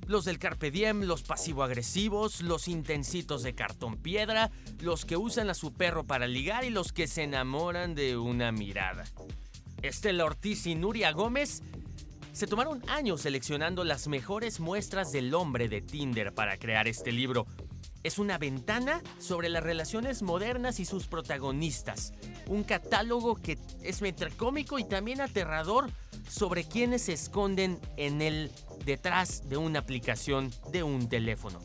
los 0.06 0.26
del 0.26 0.38
carpe 0.38 0.70
diem, 0.70 1.04
los 1.04 1.22
pasivo-agresivos, 1.22 2.42
los 2.42 2.68
intensitos 2.68 3.42
de 3.42 3.54
cartón 3.54 3.96
piedra, 3.96 4.50
los 4.80 5.06
que 5.06 5.16
usan 5.16 5.48
a 5.48 5.54
su 5.54 5.72
perro 5.72 6.04
para 6.04 6.26
ligar 6.26 6.64
y 6.64 6.70
los 6.70 6.92
que 6.92 7.06
se 7.06 7.22
enamoran 7.22 7.94
de 7.94 8.18
una 8.18 8.52
mirada. 8.52 9.04
Estela 9.82 10.24
Ortiz 10.24 10.66
y 10.66 10.76
Nuria 10.76 11.10
Gómez 11.10 11.62
se 12.32 12.46
tomaron 12.46 12.82
años 12.88 13.20
seleccionando 13.22 13.82
las 13.84 14.06
mejores 14.06 14.60
muestras 14.60 15.12
del 15.12 15.34
hombre 15.34 15.68
de 15.68 15.82
Tinder 15.82 16.32
para 16.32 16.56
crear 16.56 16.86
este 16.86 17.10
libro. 17.10 17.46
Es 18.04 18.18
una 18.18 18.38
ventana 18.38 19.02
sobre 19.18 19.48
las 19.48 19.62
relaciones 19.62 20.22
modernas 20.22 20.80
y 20.80 20.84
sus 20.84 21.08
protagonistas. 21.08 22.14
Un 22.46 22.62
catálogo 22.62 23.34
que 23.34 23.58
es 23.82 24.00
entre 24.02 24.30
cómico 24.30 24.78
y 24.78 24.84
también 24.84 25.20
aterrador 25.20 25.90
sobre 26.28 26.64
quienes 26.64 27.02
se 27.02 27.12
esconden 27.12 27.80
en 27.96 28.22
el 28.22 28.50
detrás 28.84 29.48
de 29.48 29.56
una 29.56 29.80
aplicación 29.80 30.50
de 30.70 30.84
un 30.84 31.08
teléfono. 31.08 31.60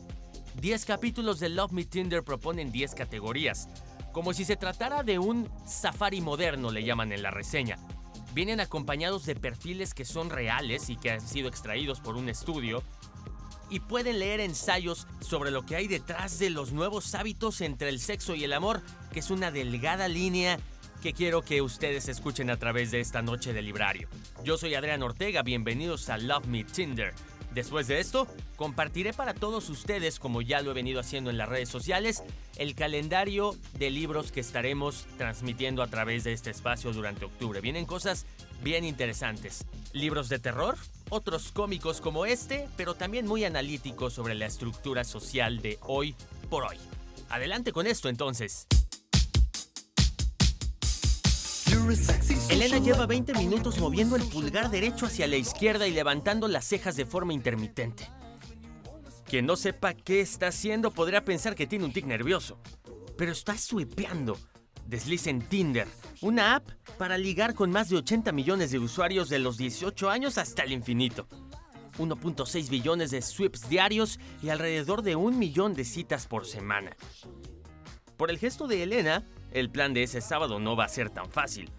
10 0.60 0.84
capítulos 0.84 1.38
de 1.38 1.50
Love 1.50 1.72
Me 1.72 1.84
Tinder 1.84 2.24
proponen 2.24 2.72
10 2.72 2.94
categorías, 2.94 3.68
como 4.12 4.34
si 4.34 4.44
se 4.44 4.56
tratara 4.56 5.04
de 5.04 5.18
un 5.20 5.48
safari 5.66 6.20
moderno, 6.20 6.72
le 6.72 6.82
llaman 6.82 7.12
en 7.12 7.22
la 7.22 7.30
reseña. 7.30 7.78
Vienen 8.38 8.60
acompañados 8.60 9.26
de 9.26 9.34
perfiles 9.34 9.94
que 9.94 10.04
son 10.04 10.30
reales 10.30 10.90
y 10.90 10.96
que 10.96 11.10
han 11.10 11.20
sido 11.20 11.48
extraídos 11.48 11.98
por 11.98 12.14
un 12.14 12.28
estudio, 12.28 12.84
y 13.68 13.80
pueden 13.80 14.20
leer 14.20 14.38
ensayos 14.38 15.08
sobre 15.18 15.50
lo 15.50 15.66
que 15.66 15.74
hay 15.74 15.88
detrás 15.88 16.38
de 16.38 16.48
los 16.48 16.70
nuevos 16.70 17.16
hábitos 17.16 17.60
entre 17.62 17.88
el 17.88 17.98
sexo 17.98 18.36
y 18.36 18.44
el 18.44 18.52
amor, 18.52 18.80
que 19.12 19.18
es 19.18 19.32
una 19.32 19.50
delgada 19.50 20.06
línea 20.06 20.60
que 21.02 21.14
quiero 21.14 21.42
que 21.42 21.62
ustedes 21.62 22.06
escuchen 22.06 22.48
a 22.48 22.58
través 22.58 22.92
de 22.92 23.00
esta 23.00 23.22
noche 23.22 23.52
de 23.52 23.60
librario. 23.60 24.08
Yo 24.44 24.56
soy 24.56 24.76
Adrián 24.76 25.02
Ortega, 25.02 25.42
bienvenidos 25.42 26.08
a 26.08 26.16
Love 26.16 26.46
Me 26.46 26.62
Tinder. 26.62 27.14
Después 27.58 27.88
de 27.88 27.98
esto, 27.98 28.28
compartiré 28.54 29.12
para 29.12 29.34
todos 29.34 29.68
ustedes, 29.68 30.20
como 30.20 30.42
ya 30.42 30.62
lo 30.62 30.70
he 30.70 30.74
venido 30.74 31.00
haciendo 31.00 31.28
en 31.28 31.36
las 31.38 31.48
redes 31.48 31.68
sociales, 31.68 32.22
el 32.56 32.76
calendario 32.76 33.56
de 33.80 33.90
libros 33.90 34.30
que 34.30 34.38
estaremos 34.38 35.06
transmitiendo 35.16 35.82
a 35.82 35.88
través 35.88 36.22
de 36.22 36.34
este 36.34 36.50
espacio 36.50 36.92
durante 36.92 37.24
octubre. 37.24 37.60
Vienen 37.60 37.84
cosas 37.84 38.26
bien 38.62 38.84
interesantes. 38.84 39.64
Libros 39.92 40.28
de 40.28 40.38
terror, 40.38 40.76
otros 41.10 41.50
cómicos 41.50 42.00
como 42.00 42.26
este, 42.26 42.68
pero 42.76 42.94
también 42.94 43.26
muy 43.26 43.44
analíticos 43.44 44.12
sobre 44.12 44.36
la 44.36 44.46
estructura 44.46 45.02
social 45.02 45.60
de 45.60 45.78
hoy 45.82 46.14
por 46.48 46.62
hoy. 46.62 46.76
Adelante 47.28 47.72
con 47.72 47.88
esto 47.88 48.08
entonces. 48.08 48.68
Elena 52.50 52.78
lleva 52.78 53.06
20 53.06 53.32
minutos 53.34 53.78
moviendo 53.78 54.16
el 54.16 54.22
pulgar 54.24 54.70
derecho 54.70 55.06
hacia 55.06 55.26
la 55.26 55.36
izquierda 55.36 55.86
y 55.86 55.92
levantando 55.92 56.46
las 56.46 56.66
cejas 56.66 56.96
de 56.96 57.06
forma 57.06 57.32
intermitente. 57.32 58.10
Quien 59.24 59.46
no 59.46 59.56
sepa 59.56 59.94
qué 59.94 60.20
está 60.20 60.48
haciendo 60.48 60.90
podría 60.90 61.24
pensar 61.24 61.54
que 61.54 61.66
tiene 61.66 61.86
un 61.86 61.92
tic 61.92 62.04
nervioso, 62.04 62.58
pero 63.16 63.32
está 63.32 63.56
swipeando. 63.56 64.38
Desliza 64.86 65.30
en 65.30 65.40
Tinder, 65.40 65.88
una 66.20 66.56
app 66.56 66.68
para 66.98 67.16
ligar 67.16 67.54
con 67.54 67.70
más 67.70 67.88
de 67.88 67.96
80 67.96 68.32
millones 68.32 68.70
de 68.70 68.78
usuarios 68.78 69.30
de 69.30 69.38
los 69.38 69.56
18 69.56 70.10
años 70.10 70.36
hasta 70.36 70.64
el 70.64 70.72
infinito. 70.72 71.26
1.6 71.98 72.68
billones 72.68 73.10
de 73.10 73.22
sweeps 73.22 73.68
diarios 73.68 74.20
y 74.42 74.50
alrededor 74.50 75.02
de 75.02 75.16
un 75.16 75.38
millón 75.38 75.72
de 75.72 75.84
citas 75.84 76.26
por 76.26 76.46
semana. 76.46 76.96
Por 78.18 78.30
el 78.30 78.38
gesto 78.38 78.66
de 78.66 78.82
Elena, 78.82 79.26
el 79.52 79.70
plan 79.70 79.94
de 79.94 80.02
ese 80.02 80.20
sábado 80.20 80.58
no 80.58 80.76
va 80.76 80.84
a 80.84 80.88
ser 80.88 81.08
tan 81.10 81.30
fácil. 81.30 81.70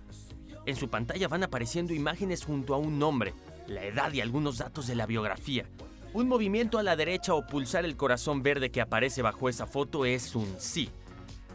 En 0.70 0.76
su 0.76 0.88
pantalla 0.88 1.28
van 1.28 1.42
apareciendo 1.42 1.96
imágenes 1.96 2.46
junto 2.46 2.76
a 2.76 2.78
un 2.78 3.00
nombre, 3.00 3.34
la 3.66 3.84
edad 3.86 4.14
y 4.14 4.22
algunos 4.22 4.60
datos 4.60 4.86
de 4.86 4.94
la 4.94 5.08
biografía. 5.08 5.66
Un 6.14 6.28
movimiento 6.28 6.78
a 6.78 6.84
la 6.84 6.96
derecha 6.96 7.34
o 7.34 7.48
pulsar 7.48 7.86
el 7.86 7.98
corazón 7.98 8.44
verde 8.44 8.70
que 8.70 8.80
aparece 8.80 9.24
bajo 9.24 9.50
esa 9.50 9.66
foto 9.66 10.06
es 10.06 10.36
un 10.36 10.60
sí. 10.60 10.92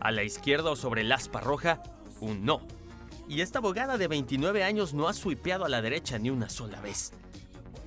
A 0.01 0.11
la 0.11 0.25
izquierda 0.25 0.73
o 0.73 0.75
sobre 0.75 1.03
el 1.03 1.13
aspa 1.13 1.41
roja, 1.41 1.81
un 2.19 2.45
no. 2.45 2.67
Y 3.29 3.41
esta 3.41 3.61
abogada 3.61 3.99
de 3.99 4.09
29 4.09 4.65
años 4.65 4.95
no 4.95 5.07
ha 5.07 5.13
swipeado 5.13 5.65
a 5.65 5.69
la 5.69 5.81
derecha 5.81 6.19
ni 6.19 6.31
una 6.31 6.49
sola 6.49 6.81
vez. 6.81 7.13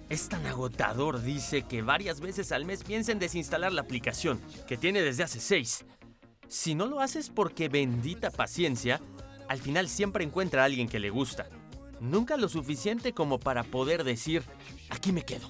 Es 0.08 0.30
tan 0.30 0.46
agotador, 0.46 1.22
dice, 1.22 1.64
que 1.64 1.82
varias 1.82 2.22
veces 2.22 2.54
al 2.54 2.64
mes 2.64 2.86
piensa 2.86 3.12
en 3.12 3.20
desinstalar 3.20 3.74
la 3.74 3.82
aplicación, 3.82 4.40
que 4.66 4.78
tiene 4.78 5.02
desde 5.02 5.24
hace 5.24 5.42
6. 5.42 5.84
Si 6.48 6.74
no 6.74 6.86
lo 6.86 7.02
haces 7.02 7.30
porque 7.30 7.68
bendita 7.68 8.32
paciencia, 8.32 9.02
al 9.48 9.60
final 9.60 9.90
siempre 9.90 10.24
encuentra 10.24 10.62
a 10.62 10.66
alguien 10.66 10.90
que 10.90 11.00
le 11.00 11.10
gusta. 11.10 11.48
Nunca 12.00 12.38
lo 12.38 12.50
suficiente 12.50 13.14
como 13.14 13.40
para 13.40 13.64
poder 13.64 14.04
decir, 14.04 14.44
aquí 14.90 15.12
me 15.12 15.24
quedo. 15.24 15.50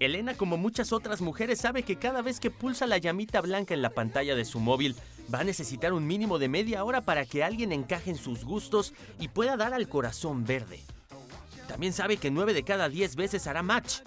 Elena, 0.00 0.34
como 0.34 0.56
muchas 0.56 0.92
otras 0.92 1.20
mujeres, 1.20 1.60
sabe 1.60 1.82
que 1.82 1.96
cada 1.96 2.22
vez 2.22 2.38
que 2.38 2.50
pulsa 2.50 2.86
la 2.86 2.98
llamita 2.98 3.40
blanca 3.40 3.74
en 3.74 3.82
la 3.82 3.90
pantalla 3.90 4.36
de 4.36 4.44
su 4.44 4.60
móvil, 4.60 4.94
va 5.32 5.40
a 5.40 5.44
necesitar 5.44 5.92
un 5.92 6.06
mínimo 6.06 6.38
de 6.38 6.48
media 6.48 6.84
hora 6.84 7.00
para 7.00 7.24
que 7.24 7.42
alguien 7.42 7.72
encaje 7.72 8.10
en 8.10 8.16
sus 8.16 8.44
gustos 8.44 8.94
y 9.18 9.28
pueda 9.28 9.56
dar 9.56 9.74
al 9.74 9.88
corazón 9.88 10.44
verde. 10.44 10.80
También 11.66 11.92
sabe 11.92 12.16
que 12.16 12.30
9 12.30 12.54
de 12.54 12.62
cada 12.62 12.88
10 12.88 13.16
veces 13.16 13.46
hará 13.46 13.62
match, 13.62 14.00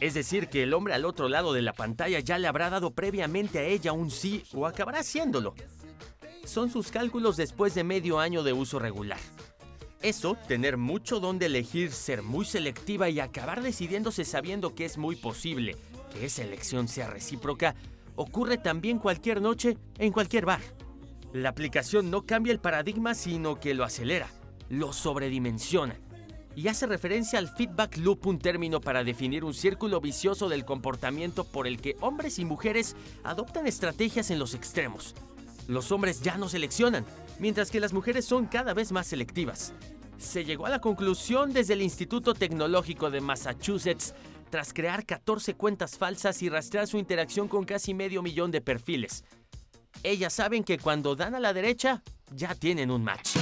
es 0.00 0.14
decir, 0.14 0.48
que 0.48 0.62
el 0.62 0.74
hombre 0.74 0.94
al 0.94 1.04
otro 1.04 1.28
lado 1.28 1.52
de 1.52 1.62
la 1.62 1.72
pantalla 1.72 2.20
ya 2.20 2.38
le 2.38 2.48
habrá 2.48 2.70
dado 2.70 2.92
previamente 2.92 3.58
a 3.58 3.64
ella 3.64 3.92
un 3.92 4.10
sí 4.10 4.44
o 4.52 4.66
acabará 4.66 5.00
haciéndolo. 5.00 5.54
Son 6.48 6.70
sus 6.70 6.90
cálculos 6.90 7.36
después 7.36 7.74
de 7.74 7.84
medio 7.84 8.18
año 8.18 8.42
de 8.42 8.54
uso 8.54 8.78
regular. 8.78 9.20
Eso, 10.00 10.34
tener 10.48 10.78
mucho 10.78 11.20
donde 11.20 11.44
elegir, 11.44 11.92
ser 11.92 12.22
muy 12.22 12.46
selectiva 12.46 13.10
y 13.10 13.20
acabar 13.20 13.62
decidiéndose 13.62 14.24
sabiendo 14.24 14.74
que 14.74 14.86
es 14.86 14.96
muy 14.96 15.14
posible 15.14 15.76
que 16.10 16.24
esa 16.24 16.42
elección 16.42 16.88
sea 16.88 17.10
recíproca, 17.10 17.74
ocurre 18.16 18.56
también 18.56 18.98
cualquier 18.98 19.42
noche 19.42 19.76
en 19.98 20.10
cualquier 20.10 20.46
bar. 20.46 20.62
La 21.34 21.50
aplicación 21.50 22.10
no 22.10 22.24
cambia 22.24 22.54
el 22.54 22.60
paradigma, 22.60 23.14
sino 23.14 23.60
que 23.60 23.74
lo 23.74 23.84
acelera, 23.84 24.30
lo 24.70 24.94
sobredimensiona 24.94 26.00
y 26.56 26.66
hace 26.66 26.86
referencia 26.86 27.38
al 27.38 27.54
feedback 27.54 27.98
loop, 27.98 28.26
un 28.26 28.38
término 28.38 28.80
para 28.80 29.04
definir 29.04 29.44
un 29.44 29.54
círculo 29.54 30.00
vicioso 30.00 30.48
del 30.48 30.64
comportamiento 30.64 31.44
por 31.44 31.66
el 31.66 31.78
que 31.80 31.96
hombres 32.00 32.38
y 32.40 32.44
mujeres 32.44 32.96
adoptan 33.22 33.66
estrategias 33.66 34.30
en 34.30 34.40
los 34.40 34.54
extremos. 34.54 35.14
Los 35.68 35.92
hombres 35.92 36.22
ya 36.22 36.38
no 36.38 36.48
seleccionan, 36.48 37.04
mientras 37.38 37.70
que 37.70 37.78
las 37.78 37.92
mujeres 37.92 38.24
son 38.24 38.46
cada 38.46 38.72
vez 38.72 38.90
más 38.90 39.06
selectivas. 39.06 39.74
Se 40.16 40.44
llegó 40.44 40.64
a 40.64 40.70
la 40.70 40.80
conclusión 40.80 41.52
desde 41.52 41.74
el 41.74 41.82
Instituto 41.82 42.32
Tecnológico 42.32 43.10
de 43.10 43.20
Massachusetts 43.20 44.14
tras 44.50 44.72
crear 44.72 45.04
14 45.04 45.54
cuentas 45.54 45.98
falsas 45.98 46.42
y 46.42 46.48
rastrear 46.48 46.86
su 46.86 46.96
interacción 46.96 47.48
con 47.48 47.64
casi 47.64 47.92
medio 47.92 48.22
millón 48.22 48.50
de 48.50 48.62
perfiles. 48.62 49.24
Ellas 50.02 50.32
saben 50.32 50.64
que 50.64 50.78
cuando 50.78 51.14
dan 51.14 51.34
a 51.34 51.40
la 51.40 51.52
derecha, 51.52 52.02
ya 52.32 52.54
tienen 52.54 52.90
un 52.90 53.04
match. 53.04 53.36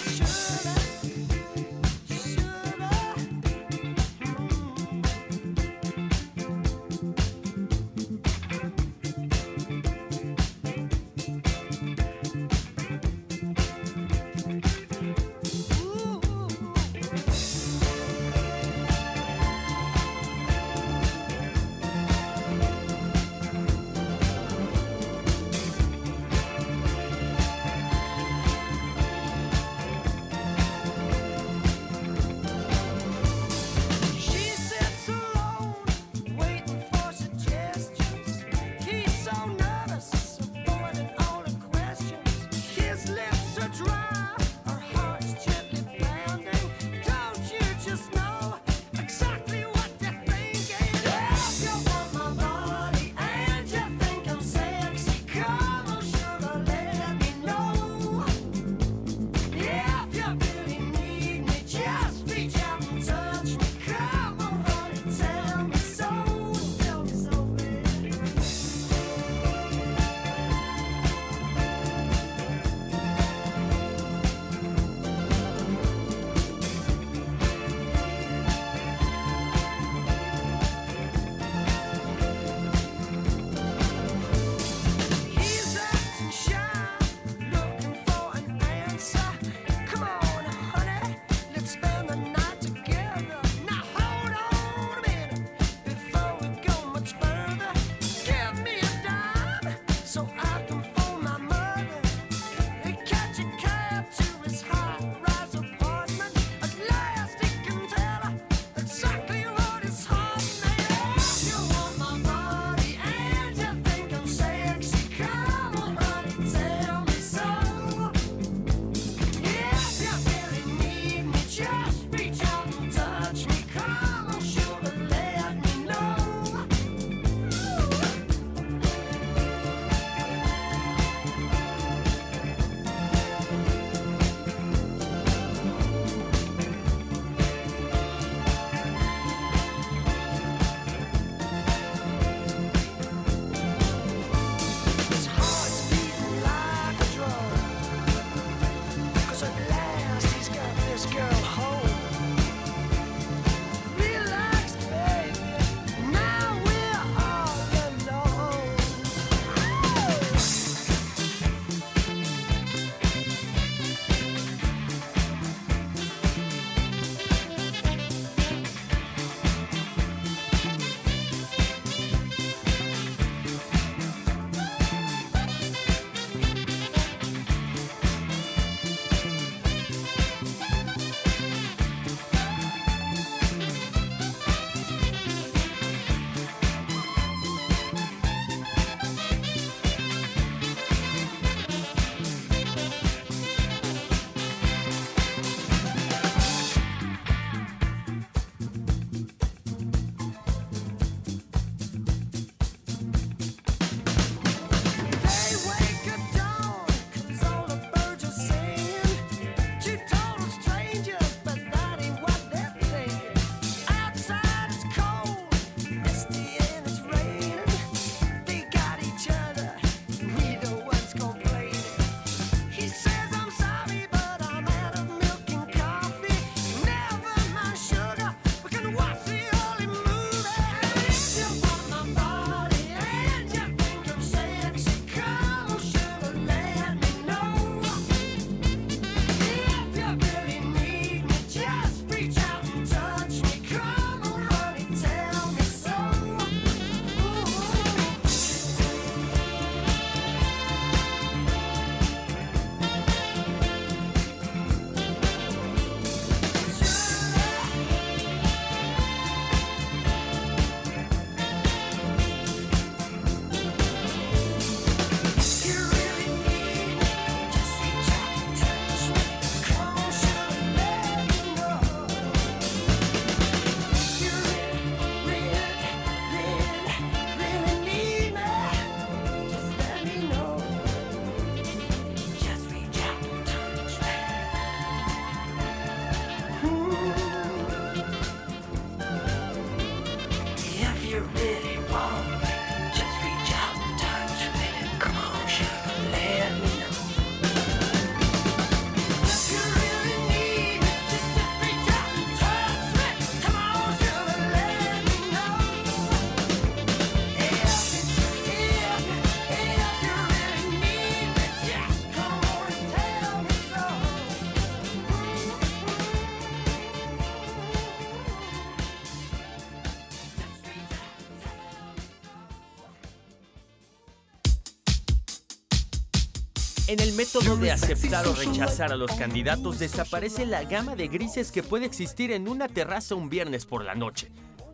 En 326.89 327.01
el 327.01 327.15
método 327.15 327.57
de 327.57 327.73
aceptar 327.73 328.29
o 328.29 328.33
rechazar 328.33 328.93
a 328.93 328.97
los 328.97 329.11
candidatos 329.17 329.81
desaparece 329.81 330.47
la 330.47 330.63
gama 330.63 330.95
de 330.95 331.09
grises 331.09 331.51
que 331.51 331.65
puede 331.65 331.85
existir 331.85 332.31
en 332.31 332.47
una 332.47 332.69
terraza 332.69 333.17
un 333.17 333.29
viernes 333.29 333.67
por 333.67 333.85
la 333.85 333.97
noche, 333.97 334.31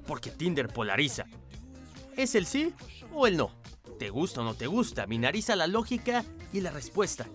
porque 0.07 0.31
Tinder 0.31 0.68
polariza. 0.68 1.25
¿Es 2.14 2.35
el 2.35 2.44
sí 2.44 2.75
o 3.14 3.27
el 3.27 3.38
no? 3.38 3.51
¿Te 3.98 4.11
gusta 4.11 4.42
o 4.42 4.44
no 4.44 4.53
te 4.53 4.66
gusta? 4.66 5.07
Binariza 5.07 5.57
la 5.57 5.66
lógica 5.66 6.22
y 6.53 6.61
la 6.61 6.70
respuesta. 6.70 7.27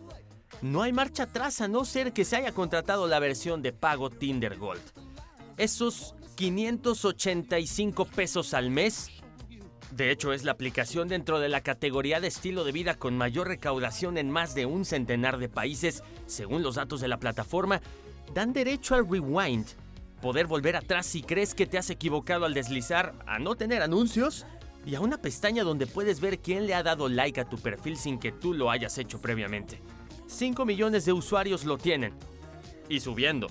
No 0.62 0.84
hay 0.84 0.94
marcha 0.94 1.24
atrás 1.24 1.60
a 1.62 1.68
no 1.68 1.84
ser 1.84 2.14
que 2.14 2.24
se 2.24 2.36
haya 2.36 2.52
contratado 2.52 3.08
la 3.08 3.18
versión 3.18 3.64
de 3.64 3.74
pago 3.74 4.12
Tinder 4.12 4.58
Gold. 4.58 4.84
Esos 5.58 6.14
585 6.36 8.06
pesos 8.06 8.54
al 8.54 8.70
mes 8.70 9.10
de 9.92 10.12
hecho, 10.12 10.34
es 10.34 10.44
la 10.44 10.52
aplicación 10.52 11.08
dentro 11.08 11.40
de 11.40 11.50
la 11.50 11.62
categoría 11.62 12.20
de 12.20 12.28
estilo 12.28 12.64
de 12.64 12.72
vida 12.72 12.96
con 12.96 13.18
mayor 13.18 13.48
recaudación 13.48 14.18
en 14.18 14.30
más 14.30 14.54
de 14.54 14.66
un 14.66 14.84
centenar 14.84 15.38
de 15.38 15.48
países, 15.48 16.04
según 16.26 16.62
los 16.62 16.76
datos 16.76 17.00
de 17.00 17.08
la 17.08 17.20
plataforma, 17.20 17.82
dan 18.34 18.52
derecho 18.52 18.96
al 18.96 19.08
rewind, 19.10 19.66
poder 20.22 20.46
volver 20.48 20.76
atrás 20.76 21.06
si 21.06 21.22
crees 21.22 21.54
que 21.54 21.68
te 21.68 21.78
has 21.78 21.90
equivocado 21.90 22.46
al 22.46 22.54
deslizar, 22.54 23.14
a 23.26 23.40
no 23.40 23.56
tener 23.56 23.82
anuncios 23.82 24.46
y 24.86 24.96
a 24.96 25.02
una 25.02 25.22
pestaña 25.22 25.64
donde 25.64 25.88
puedes 25.88 26.20
ver 26.20 26.40
quién 26.40 26.68
le 26.68 26.74
ha 26.74 26.84
dado 26.84 27.08
like 27.08 27.40
a 27.40 27.46
tu 27.46 27.58
perfil 27.58 27.98
sin 27.98 28.20
que 28.20 28.32
tú 28.32 28.54
lo 28.54 28.70
hayas 28.70 28.98
hecho 28.98 29.22
previamente. 29.22 29.80
5 30.28 30.66
millones 30.66 31.06
de 31.06 31.14
usuarios 31.14 31.64
lo 31.64 31.78
tienen. 31.78 32.14
Y 32.90 33.00
subiendo. 33.00 33.48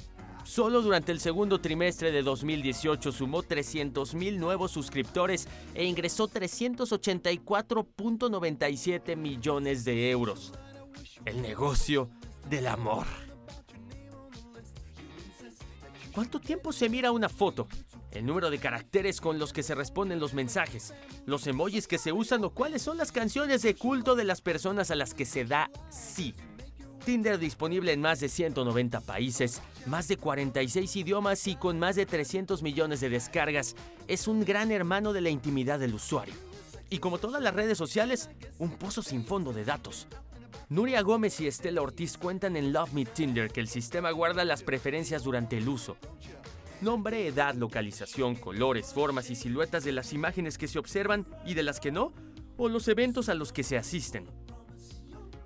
Solo 0.47 0.81
durante 0.81 1.11
el 1.11 1.19
segundo 1.19 1.61
trimestre 1.61 2.13
de 2.13 2.23
2018 2.23 3.11
sumó 3.11 3.43
300.000 3.43 4.39
nuevos 4.39 4.71
suscriptores 4.71 5.49
e 5.75 5.85
ingresó 5.85 6.29
384.97 6.29 9.17
millones 9.17 9.85
de 9.85 10.09
euros. 10.09 10.53
El 11.25 11.43
negocio 11.43 12.09
del 12.49 12.69
amor. 12.69 13.07
¿Cuánto 16.13 16.39
tiempo 16.39 16.73
se 16.73 16.89
mira 16.89 17.11
una 17.11 17.29
foto? 17.29 17.67
El 18.13 18.25
número 18.25 18.49
de 18.49 18.59
caracteres 18.59 19.21
con 19.21 19.41
los 19.41 19.53
que 19.53 19.65
se 19.65 19.75
responden 19.75 20.21
los 20.21 20.33
mensajes, 20.33 20.95
los 21.27 21.45
emojis 21.49 21.89
que 21.89 21.99
se 21.99 22.13
usan 22.13 22.45
o 22.45 22.51
cuáles 22.51 22.83
son 22.83 22.99
las 22.99 23.11
canciones 23.11 23.63
de 23.63 23.75
culto 23.75 24.15
de 24.15 24.23
las 24.23 24.43
personas 24.43 24.93
a 24.93 24.95
las 24.95 25.13
que 25.13 25.27
se 25.27 25.45
da 25.45 25.73
sí. 25.91 26.37
Tinder 27.07 27.39
disponible 27.39 27.93
en 27.93 28.01
más 28.01 28.19
de 28.19 28.29
190 28.29 29.01
países, 29.01 29.63
más 29.87 30.09
de 30.09 30.17
46 30.17 30.97
idiomas 30.97 31.47
y 31.47 31.55
con 31.55 31.79
más 31.79 31.95
de 31.95 32.05
300 32.05 32.65
millones 32.65 33.01
de 33.01 33.09
descargas, 33.09 33.77
es 34.09 34.27
un 34.27 34.45
gran 34.45 34.73
hermano 34.73 35.13
de 35.13 35.21
la 35.21 35.31
intimidad 35.31 35.79
del 35.79 35.95
usuario. 35.95 36.35
Y 36.91 36.99
como 36.99 37.19
todas 37.19 37.41
las 37.41 37.55
redes 37.55 37.79
sociales, 37.79 38.29
un 38.59 38.71
pozo 38.73 39.03
sin 39.03 39.25
fondo 39.25 39.53
de 39.53 39.65
datos. 39.65 40.09
Nuria 40.69 41.01
Gómez 41.03 41.41
y 41.41 41.47
Estela 41.47 41.81
Ortiz 41.81 42.19
cuentan 42.19 42.57
en 42.57 42.73
Love 42.73 42.93
Me 42.93 43.05
Tinder 43.05 43.53
que 43.53 43.61
el 43.61 43.69
sistema 43.69 44.11
guarda 44.11 44.45
las 44.45 44.65
preferencias 44.65 45.23
durante 45.23 45.59
el 45.59 45.69
uso. 45.69 45.97
Nombre, 46.81 47.29
edad, 47.29 47.55
localización, 47.55 48.35
colores, 48.35 48.93
formas 48.93 49.31
y 49.31 49.37
siluetas 49.37 49.85
de 49.85 49.93
las 49.93 50.13
imágenes 50.13 50.59
que 50.59 50.67
se 50.67 50.81
observan 50.81 51.25
y 51.47 51.55
de 51.55 51.63
las 51.63 51.79
que 51.79 51.93
no, 51.93 52.13
o 52.57 52.69
los 52.69 52.89
eventos 52.89 53.29
a 53.29 53.35
los 53.35 53.53
que 53.53 53.63
se 53.63 53.79
asisten 53.79 54.27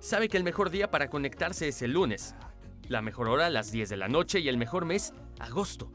sabe 0.01 0.27
que 0.27 0.37
el 0.37 0.43
mejor 0.43 0.71
día 0.71 0.89
para 0.89 1.09
conectarse 1.09 1.67
es 1.67 1.81
el 1.81 1.91
lunes, 1.91 2.35
la 2.89 3.01
mejor 3.01 3.29
hora 3.29 3.49
las 3.49 3.71
10 3.71 3.87
de 3.87 3.97
la 3.97 4.09
noche 4.09 4.39
y 4.39 4.49
el 4.49 4.57
mejor 4.57 4.85
mes, 4.85 5.13
agosto. 5.39 5.91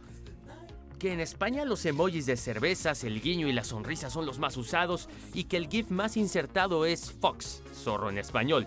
Que 0.99 1.13
en 1.13 1.21
España 1.21 1.67
los 1.67 1.85
emojis 1.85 2.25
de 2.25 2.37
cervezas, 2.37 3.05
el 3.05 3.21
guiño 3.21 3.49
y 3.49 3.53
la 3.53 3.65
sonrisa 3.65 4.09
son 4.09 4.25
los 4.25 4.39
más 4.39 4.57
usados 4.57 5.09
y 5.35 5.45
que 5.45 5.59
el 5.59 5.69
GIF 5.69 5.91
más 5.91 6.17
insertado 6.17 6.87
es 6.87 7.13
Fox, 7.13 7.63
zorro 7.75 8.09
en 8.09 8.17
español. 8.17 8.67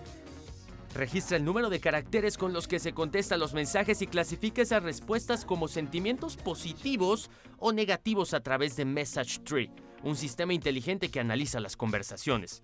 Registra 0.94 1.36
el 1.36 1.44
número 1.44 1.70
de 1.70 1.80
caracteres 1.80 2.36
con 2.36 2.52
los 2.52 2.68
que 2.68 2.78
se 2.78 2.92
contestan 2.92 3.40
los 3.40 3.54
mensajes 3.54 4.02
y 4.02 4.06
clasifica 4.06 4.62
esas 4.62 4.82
respuestas 4.82 5.44
como 5.44 5.68
sentimientos 5.68 6.36
positivos 6.36 7.30
o 7.58 7.72
negativos 7.72 8.34
a 8.34 8.40
través 8.40 8.76
de 8.76 8.84
Message 8.84 9.40
Tree, 9.40 9.70
un 10.02 10.16
sistema 10.16 10.52
inteligente 10.52 11.10
que 11.10 11.20
analiza 11.20 11.60
las 11.60 11.76
conversaciones 11.76 12.62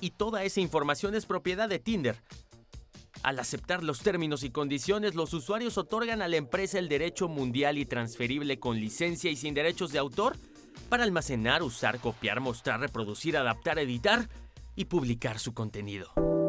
y 0.00 0.10
toda 0.10 0.44
esa 0.44 0.60
información 0.60 1.14
es 1.14 1.26
propiedad 1.26 1.68
de 1.68 1.78
Tinder. 1.78 2.16
Al 3.22 3.38
aceptar 3.38 3.82
los 3.82 4.00
términos 4.00 4.44
y 4.44 4.50
condiciones, 4.50 5.14
los 5.14 5.34
usuarios 5.34 5.76
otorgan 5.76 6.22
a 6.22 6.28
la 6.28 6.36
empresa 6.36 6.78
el 6.78 6.88
derecho 6.88 7.28
mundial 7.28 7.76
y 7.76 7.84
transferible 7.84 8.58
con 8.58 8.80
licencia 8.80 9.30
y 9.30 9.36
sin 9.36 9.52
derechos 9.54 9.92
de 9.92 9.98
autor 9.98 10.36
para 10.88 11.04
almacenar, 11.04 11.62
usar, 11.62 11.98
copiar, 12.00 12.40
mostrar, 12.40 12.80
reproducir, 12.80 13.36
adaptar, 13.36 13.78
editar 13.78 14.28
y 14.74 14.86
publicar 14.86 15.38
su 15.38 15.52
contenido. 15.52 16.39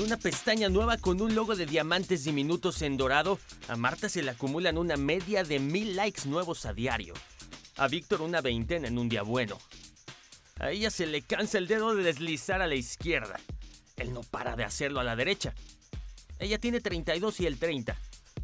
En 0.00 0.06
una 0.06 0.16
pestaña 0.16 0.70
nueva 0.70 0.96
con 0.96 1.20
un 1.20 1.34
logo 1.34 1.54
de 1.54 1.66
diamantes 1.66 2.24
diminutos 2.24 2.80
en 2.80 2.96
dorado, 2.96 3.38
a 3.68 3.76
Marta 3.76 4.08
se 4.08 4.22
le 4.22 4.30
acumulan 4.30 4.78
una 4.78 4.96
media 4.96 5.44
de 5.44 5.58
mil 5.58 5.94
likes 5.94 6.26
nuevos 6.26 6.64
a 6.64 6.72
diario. 6.72 7.12
A 7.76 7.86
Víctor 7.86 8.22
una 8.22 8.40
veintena 8.40 8.88
en 8.88 8.96
un 8.96 9.10
día 9.10 9.20
bueno. 9.20 9.58
A 10.58 10.70
ella 10.70 10.90
se 10.90 11.06
le 11.06 11.20
cansa 11.20 11.58
el 11.58 11.66
dedo 11.66 11.94
de 11.94 12.02
deslizar 12.02 12.62
a 12.62 12.66
la 12.66 12.76
izquierda. 12.76 13.38
Él 13.98 14.14
no 14.14 14.22
para 14.22 14.56
de 14.56 14.64
hacerlo 14.64 15.00
a 15.00 15.04
la 15.04 15.16
derecha. 15.16 15.54
Ella 16.38 16.56
tiene 16.56 16.80
32 16.80 17.38
y 17.40 17.46
él 17.46 17.58
30. 17.58 17.94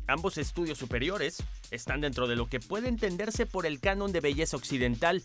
Ambos 0.09 0.37
estudios 0.37 0.77
superiores 0.77 1.39
están 1.71 2.03
dentro 2.03 2.29
de 2.29 2.37
lo 2.37 2.51
que 2.51 2.61
puede 2.61 2.89
entenderse 2.89 3.47
por 3.47 3.65
el 3.65 3.81
canon 3.81 4.13
de 4.13 4.21
belleza 4.21 4.59
occidental, 4.59 5.25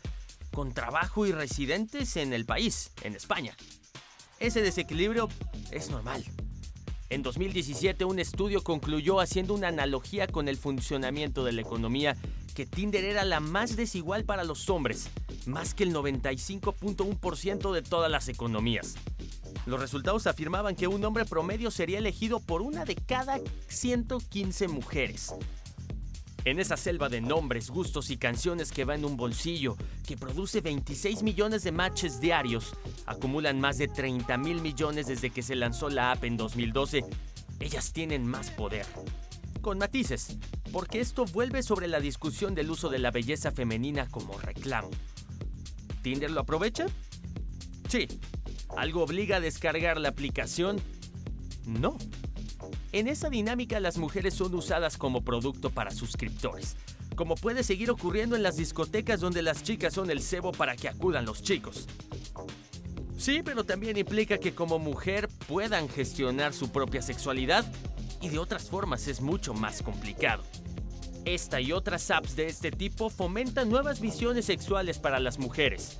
con 0.53 0.73
trabajo 0.73 1.25
y 1.25 1.33
residentes 1.33 2.15
en 2.15 2.31
el 2.31 2.45
país, 2.45 2.91
en 3.01 3.17
España. 3.17 3.53
Ese 4.41 4.63
desequilibrio 4.63 5.29
es 5.69 5.91
normal. 5.91 6.25
En 7.11 7.21
2017 7.21 8.05
un 8.05 8.17
estudio 8.17 8.63
concluyó 8.63 9.19
haciendo 9.19 9.53
una 9.53 9.67
analogía 9.67 10.25
con 10.25 10.47
el 10.47 10.57
funcionamiento 10.57 11.43
de 11.43 11.51
la 11.51 11.61
economía 11.61 12.17
que 12.55 12.65
Tinder 12.65 13.03
era 13.03 13.23
la 13.23 13.39
más 13.39 13.75
desigual 13.75 14.25
para 14.25 14.43
los 14.43 14.67
hombres, 14.71 15.09
más 15.45 15.75
que 15.75 15.83
el 15.83 15.93
95.1% 15.93 17.71
de 17.71 17.81
todas 17.83 18.09
las 18.09 18.29
economías. 18.29 18.95
Los 19.67 19.79
resultados 19.79 20.25
afirmaban 20.25 20.75
que 20.75 20.87
un 20.87 21.05
hombre 21.05 21.25
promedio 21.25 21.69
sería 21.69 21.99
elegido 21.99 22.39
por 22.39 22.63
una 22.63 22.83
de 22.83 22.95
cada 22.95 23.39
115 23.67 24.67
mujeres. 24.69 25.35
En 26.43 26.59
esa 26.59 26.75
selva 26.75 27.07
de 27.07 27.21
nombres, 27.21 27.69
gustos 27.69 28.09
y 28.09 28.17
canciones 28.17 28.71
que 28.71 28.83
va 28.83 28.95
en 28.95 29.05
un 29.05 29.15
bolsillo, 29.15 29.77
que 30.07 30.17
produce 30.17 30.59
26 30.59 31.21
millones 31.21 31.63
de 31.63 31.71
matches 31.71 32.19
diarios, 32.19 32.73
acumulan 33.05 33.59
más 33.59 33.77
de 33.77 33.87
30 33.87 34.37
mil 34.39 34.59
millones 34.59 35.05
desde 35.05 35.29
que 35.29 35.43
se 35.43 35.55
lanzó 35.55 35.89
la 35.89 36.11
app 36.11 36.23
en 36.23 36.37
2012, 36.37 37.05
ellas 37.59 37.93
tienen 37.93 38.25
más 38.25 38.49
poder. 38.49 38.87
Con 39.61 39.77
matices, 39.77 40.39
porque 40.71 40.99
esto 40.99 41.25
vuelve 41.25 41.61
sobre 41.61 41.87
la 41.87 41.99
discusión 41.99 42.55
del 42.55 42.71
uso 42.71 42.89
de 42.89 42.97
la 42.97 43.11
belleza 43.11 43.51
femenina 43.51 44.07
como 44.07 44.39
reclamo. 44.39 44.89
¿Tinder 46.01 46.31
lo 46.31 46.41
aprovecha? 46.41 46.87
Sí. 47.87 48.07
¿Algo 48.75 49.03
obliga 49.03 49.37
a 49.37 49.41
descargar 49.41 49.99
la 49.99 50.09
aplicación? 50.09 50.81
No. 51.67 51.97
En 52.93 53.07
esa 53.07 53.29
dinámica 53.29 53.79
las 53.79 53.97
mujeres 53.97 54.33
son 54.33 54.53
usadas 54.53 54.97
como 54.97 55.21
producto 55.23 55.69
para 55.69 55.91
suscriptores, 55.91 56.75
como 57.15 57.35
puede 57.35 57.63
seguir 57.63 57.89
ocurriendo 57.89 58.35
en 58.35 58.43
las 58.43 58.57
discotecas 58.57 59.21
donde 59.21 59.41
las 59.41 59.63
chicas 59.63 59.93
son 59.93 60.11
el 60.11 60.21
cebo 60.21 60.51
para 60.51 60.75
que 60.75 60.89
acudan 60.89 61.25
los 61.25 61.41
chicos. 61.41 61.87
Sí, 63.17 63.43
pero 63.45 63.63
también 63.63 63.97
implica 63.97 64.39
que 64.39 64.53
como 64.53 64.77
mujer 64.77 65.29
puedan 65.47 65.87
gestionar 65.87 66.53
su 66.53 66.69
propia 66.69 67.01
sexualidad 67.01 67.65
y 68.19 68.27
de 68.27 68.39
otras 68.39 68.69
formas 68.69 69.07
es 69.07 69.21
mucho 69.21 69.53
más 69.53 69.81
complicado. 69.81 70.43
Esta 71.23 71.61
y 71.61 71.71
otras 71.71 72.11
apps 72.11 72.35
de 72.35 72.47
este 72.47 72.71
tipo 72.71 73.09
fomentan 73.09 73.69
nuevas 73.69 74.01
visiones 74.01 74.45
sexuales 74.45 74.99
para 74.99 75.19
las 75.19 75.39
mujeres. 75.39 75.99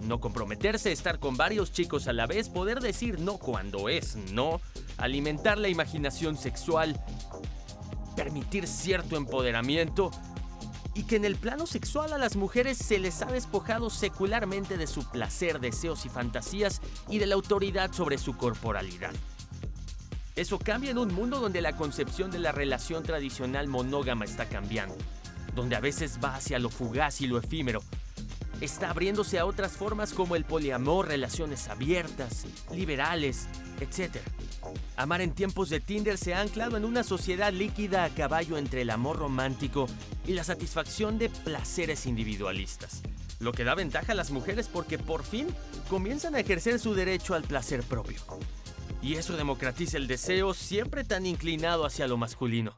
No 0.00 0.20
comprometerse, 0.20 0.92
estar 0.92 1.18
con 1.18 1.36
varios 1.36 1.72
chicos 1.72 2.08
a 2.08 2.14
la 2.14 2.26
vez, 2.26 2.48
poder 2.48 2.80
decir 2.80 3.18
no 3.18 3.36
cuando 3.36 3.88
es 3.90 4.16
no, 4.32 4.60
alimentar 5.00 5.58
la 5.58 5.68
imaginación 5.68 6.36
sexual, 6.36 7.02
permitir 8.16 8.66
cierto 8.66 9.16
empoderamiento 9.16 10.10
y 10.94 11.04
que 11.04 11.16
en 11.16 11.24
el 11.24 11.36
plano 11.36 11.66
sexual 11.66 12.12
a 12.12 12.18
las 12.18 12.36
mujeres 12.36 12.76
se 12.76 12.98
les 12.98 13.22
ha 13.22 13.26
despojado 13.26 13.90
secularmente 13.90 14.76
de 14.76 14.86
su 14.86 15.08
placer, 15.10 15.60
deseos 15.60 16.04
y 16.04 16.08
fantasías 16.08 16.80
y 17.08 17.18
de 17.18 17.26
la 17.26 17.36
autoridad 17.36 17.92
sobre 17.92 18.18
su 18.18 18.36
corporalidad. 18.36 19.12
Eso 20.36 20.58
cambia 20.58 20.90
en 20.90 20.98
un 20.98 21.12
mundo 21.12 21.40
donde 21.40 21.60
la 21.60 21.76
concepción 21.76 22.30
de 22.30 22.38
la 22.38 22.52
relación 22.52 23.02
tradicional 23.02 23.68
monógama 23.68 24.24
está 24.24 24.48
cambiando, 24.48 24.96
donde 25.54 25.76
a 25.76 25.80
veces 25.80 26.18
va 26.22 26.34
hacia 26.34 26.58
lo 26.58 26.70
fugaz 26.70 27.20
y 27.20 27.26
lo 27.26 27.38
efímero. 27.38 27.82
Está 28.60 28.90
abriéndose 28.90 29.38
a 29.38 29.46
otras 29.46 29.72
formas 29.72 30.12
como 30.12 30.36
el 30.36 30.44
poliamor, 30.44 31.08
relaciones 31.08 31.68
abiertas, 31.68 32.44
liberales, 32.74 33.48
etc. 33.80 34.16
Amar 34.96 35.22
en 35.22 35.32
tiempos 35.32 35.70
de 35.70 35.80
Tinder 35.80 36.18
se 36.18 36.34
ha 36.34 36.42
anclado 36.42 36.76
en 36.76 36.84
una 36.84 37.02
sociedad 37.02 37.54
líquida 37.54 38.04
a 38.04 38.10
caballo 38.10 38.58
entre 38.58 38.82
el 38.82 38.90
amor 38.90 39.18
romántico 39.18 39.86
y 40.26 40.34
la 40.34 40.44
satisfacción 40.44 41.18
de 41.18 41.30
placeres 41.30 42.04
individualistas, 42.04 43.02
lo 43.38 43.52
que 43.52 43.64
da 43.64 43.74
ventaja 43.74 44.12
a 44.12 44.14
las 44.16 44.30
mujeres 44.30 44.68
porque 44.68 44.98
por 44.98 45.24
fin 45.24 45.46
comienzan 45.88 46.34
a 46.34 46.40
ejercer 46.40 46.78
su 46.78 46.92
derecho 46.92 47.34
al 47.34 47.44
placer 47.44 47.82
propio. 47.82 48.20
Y 49.00 49.14
eso 49.14 49.38
democratiza 49.38 49.96
el 49.96 50.06
deseo 50.06 50.52
siempre 50.52 51.04
tan 51.04 51.24
inclinado 51.24 51.86
hacia 51.86 52.06
lo 52.06 52.18
masculino. 52.18 52.76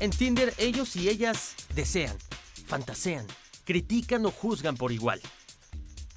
En 0.00 0.10
Tinder 0.10 0.54
ellos 0.58 0.94
y 0.94 1.08
ellas 1.08 1.56
desean, 1.74 2.16
fantasean, 2.66 3.26
critican 3.64 4.24
o 4.26 4.30
juzgan 4.30 4.76
por 4.76 4.92
igual. 4.92 5.20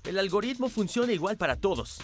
El 0.04 0.20
algoritmo 0.20 0.70
funciona 0.70 1.14
igual 1.14 1.36
para 1.36 1.56
todos. 1.56 1.98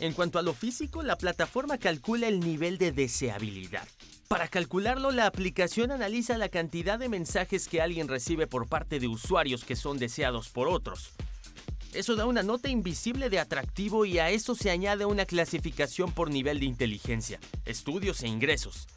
En 0.00 0.12
cuanto 0.12 0.40
a 0.40 0.42
lo 0.42 0.54
físico, 0.54 1.04
la 1.04 1.16
plataforma 1.16 1.78
calcula 1.78 2.26
el 2.26 2.40
nivel 2.40 2.78
de 2.78 2.90
deseabilidad. 2.90 3.86
Para 4.26 4.48
calcularlo, 4.48 5.12
la 5.12 5.26
aplicación 5.26 5.92
analiza 5.92 6.36
la 6.36 6.48
cantidad 6.48 6.98
de 6.98 7.08
mensajes 7.08 7.68
que 7.68 7.80
alguien 7.80 8.08
recibe 8.08 8.48
por 8.48 8.66
parte 8.66 8.98
de 8.98 9.06
usuarios 9.06 9.64
que 9.64 9.76
son 9.76 9.98
deseados 9.98 10.48
por 10.48 10.66
otros. 10.66 11.12
Eso 11.92 12.16
da 12.16 12.26
una 12.26 12.42
nota 12.42 12.68
invisible 12.68 13.30
de 13.30 13.38
atractivo 13.38 14.04
y 14.04 14.18
a 14.18 14.30
eso 14.30 14.56
se 14.56 14.70
añade 14.70 15.04
una 15.04 15.26
clasificación 15.26 16.10
por 16.10 16.28
nivel 16.28 16.58
de 16.58 16.66
inteligencia, 16.66 17.38
estudios 17.66 18.22
e 18.22 18.28
ingresos. 18.28 18.88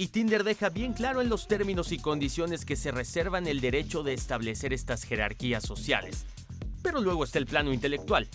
Y 0.00 0.08
Tinder 0.08 0.44
deja 0.44 0.70
bien 0.70 0.94
claro 0.94 1.20
en 1.20 1.28
los 1.28 1.46
términos 1.46 1.92
y 1.92 1.98
condiciones 1.98 2.64
que 2.64 2.74
se 2.74 2.90
reservan 2.90 3.46
el 3.46 3.60
derecho 3.60 4.02
de 4.02 4.14
establecer 4.14 4.72
estas 4.72 5.04
jerarquías 5.04 5.62
sociales. 5.62 6.24
Pero 6.82 7.02
luego 7.02 7.22
está 7.22 7.38
el 7.38 7.44
plano 7.44 7.70
intelectual. 7.70 8.26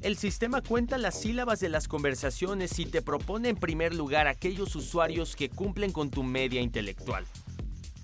El 0.00 0.16
sistema 0.16 0.62
cuenta 0.62 0.98
las 0.98 1.20
sílabas 1.20 1.60
de 1.60 1.68
las 1.68 1.86
conversaciones 1.86 2.76
y 2.80 2.86
te 2.86 3.02
propone 3.02 3.50
en 3.50 3.56
primer 3.56 3.94
lugar 3.94 4.26
aquellos 4.26 4.74
usuarios 4.74 5.36
que 5.36 5.48
cumplen 5.48 5.92
con 5.92 6.10
tu 6.10 6.24
media 6.24 6.60
intelectual. 6.60 7.24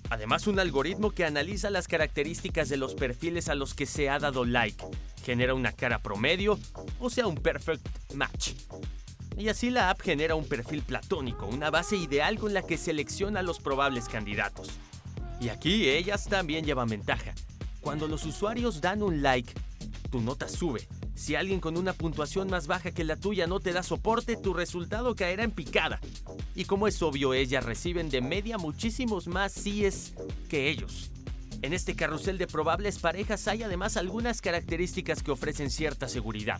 Además, 0.09 0.47
un 0.47 0.57
algoritmo 0.57 1.11
que 1.11 1.25
analiza 1.25 1.69
las 1.69 1.89
características 1.89 2.69
de 2.69 2.77
los 2.77 2.95
perfiles 2.95 3.49
a 3.49 3.55
los 3.55 3.73
que 3.73 3.85
se 3.85 4.09
ha 4.09 4.19
dado 4.19 4.45
like, 4.45 4.81
genera 5.25 5.55
una 5.55 5.73
cara 5.73 6.01
promedio, 6.01 6.57
o 7.01 7.09
sea, 7.09 7.27
un 7.27 7.35
perfect 7.35 7.85
match. 8.13 8.53
Y 9.39 9.47
así 9.47 9.69
la 9.69 9.89
app 9.89 10.01
genera 10.01 10.35
un 10.35 10.43
perfil 10.43 10.81
platónico, 10.81 11.45
una 11.47 11.69
base 11.69 11.95
ideal 11.95 12.37
con 12.37 12.53
la 12.53 12.61
que 12.61 12.77
selecciona 12.77 13.41
los 13.41 13.59
probables 13.59 14.09
candidatos. 14.09 14.67
Y 15.39 15.47
aquí 15.47 15.87
ellas 15.87 16.25
también 16.25 16.65
llevan 16.65 16.89
ventaja. 16.89 17.33
Cuando 17.79 18.09
los 18.09 18.25
usuarios 18.25 18.81
dan 18.81 19.01
un 19.01 19.21
like, 19.21 19.53
tu 20.11 20.19
nota 20.19 20.49
sube. 20.49 20.85
Si 21.15 21.35
alguien 21.35 21.61
con 21.61 21.77
una 21.77 21.93
puntuación 21.93 22.49
más 22.49 22.67
baja 22.67 22.91
que 22.91 23.05
la 23.05 23.15
tuya 23.15 23.47
no 23.47 23.61
te 23.61 23.71
da 23.71 23.81
soporte, 23.81 24.35
tu 24.35 24.53
resultado 24.53 25.15
caerá 25.15 25.45
en 25.45 25.51
picada. 25.51 26.01
Y 26.53 26.65
como 26.65 26.89
es 26.89 27.01
obvio, 27.01 27.33
ellas 27.33 27.63
reciben 27.63 28.09
de 28.09 28.19
media 28.19 28.57
muchísimos 28.57 29.27
más 29.27 29.53
síes 29.53 30.15
que 30.49 30.69
ellos. 30.69 31.11
En 31.61 31.71
este 31.71 31.95
carrusel 31.95 32.37
de 32.37 32.47
probables 32.47 32.99
parejas 32.99 33.47
hay 33.47 33.63
además 33.63 33.95
algunas 33.95 34.41
características 34.41 35.23
que 35.23 35.31
ofrecen 35.31 35.69
cierta 35.69 36.09
seguridad, 36.09 36.59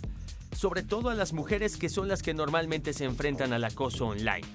sobre 0.55 0.83
todo 0.83 1.09
a 1.09 1.15
las 1.15 1.33
mujeres 1.33 1.77
que 1.77 1.89
son 1.89 2.07
las 2.07 2.21
que 2.21 2.33
normalmente 2.33 2.93
se 2.93 3.05
enfrentan 3.05 3.53
al 3.53 3.63
acoso 3.63 4.07
online. 4.07 4.47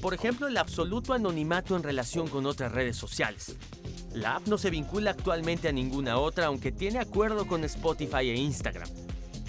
Por 0.00 0.14
ejemplo, 0.14 0.48
el 0.48 0.56
absoluto 0.56 1.12
anonimato 1.12 1.76
en 1.76 1.82
relación 1.82 2.28
con 2.28 2.46
otras 2.46 2.72
redes 2.72 2.96
sociales. 2.96 3.56
La 4.14 4.36
app 4.36 4.46
no 4.46 4.58
se 4.58 4.70
vincula 4.70 5.10
actualmente 5.10 5.68
a 5.68 5.72
ninguna 5.72 6.18
otra, 6.18 6.46
aunque 6.46 6.72
tiene 6.72 6.98
acuerdo 6.98 7.46
con 7.46 7.64
Spotify 7.64 8.30
e 8.30 8.36
Instagram. 8.36 8.88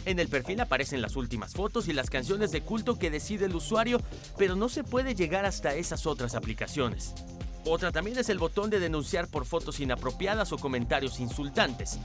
En 0.06 0.20
el 0.20 0.28
perfil 0.28 0.60
aparecen 0.62 1.02
las 1.02 1.16
últimas 1.16 1.54
fotos 1.54 1.88
y 1.88 1.94
las 1.94 2.10
canciones 2.10 2.52
de 2.52 2.62
culto 2.62 2.98
que 2.98 3.12
decide 3.12 3.46
el 3.46 3.56
usuario, 3.56 4.02
pero 4.38 4.56
no 4.56 4.68
se 4.68 4.84
puede 4.84 5.16
llegar 5.16 5.46
hasta 5.46 5.76
esas 5.76 6.06
otras 6.06 6.36
aplicaciones. 6.36 7.14
Otra 7.66 7.92
también 7.92 8.18
es 8.18 8.30
el 8.30 8.40
botón 8.40 8.72
de 8.72 8.80
denunciar 8.80 9.28
por 9.28 9.46
fotos 9.46 9.80
inapropiadas 9.80 10.52
o 10.52 10.58
comentarios 10.58 11.20
insultantes. 11.20 12.00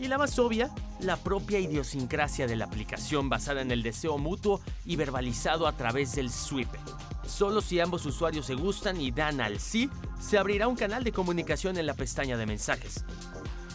Y 0.00 0.08
la 0.08 0.16
más 0.16 0.38
obvia, 0.38 0.70
la 1.00 1.16
propia 1.16 1.58
idiosincrasia 1.58 2.46
de 2.46 2.56
la 2.56 2.64
aplicación 2.64 3.28
basada 3.28 3.60
en 3.60 3.70
el 3.70 3.82
deseo 3.82 4.16
mutuo 4.16 4.62
y 4.86 4.96
verbalizado 4.96 5.66
a 5.66 5.76
través 5.76 6.14
del 6.14 6.30
swipe. 6.30 6.78
Solo 7.26 7.60
si 7.60 7.78
ambos 7.78 8.06
usuarios 8.06 8.46
se 8.46 8.54
gustan 8.54 9.00
y 9.00 9.10
dan 9.10 9.40
al 9.40 9.60
sí, 9.60 9.90
se 10.20 10.38
abrirá 10.38 10.66
un 10.66 10.76
canal 10.76 11.04
de 11.04 11.12
comunicación 11.12 11.76
en 11.76 11.86
la 11.86 11.94
pestaña 11.94 12.38
de 12.38 12.46
mensajes. 12.46 13.04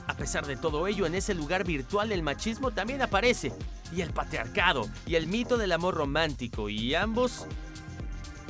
A 0.07 0.15
pesar 0.15 0.45
de 0.47 0.57
todo 0.57 0.87
ello, 0.87 1.05
en 1.05 1.15
ese 1.15 1.33
lugar 1.33 1.65
virtual 1.65 2.11
el 2.11 2.23
machismo 2.23 2.71
también 2.71 3.01
aparece, 3.01 3.51
y 3.95 4.01
el 4.01 4.11
patriarcado, 4.11 4.87
y 5.05 5.15
el 5.15 5.27
mito 5.27 5.57
del 5.57 5.71
amor 5.71 5.95
romántico, 5.95 6.69
y 6.69 6.95
ambos 6.95 7.45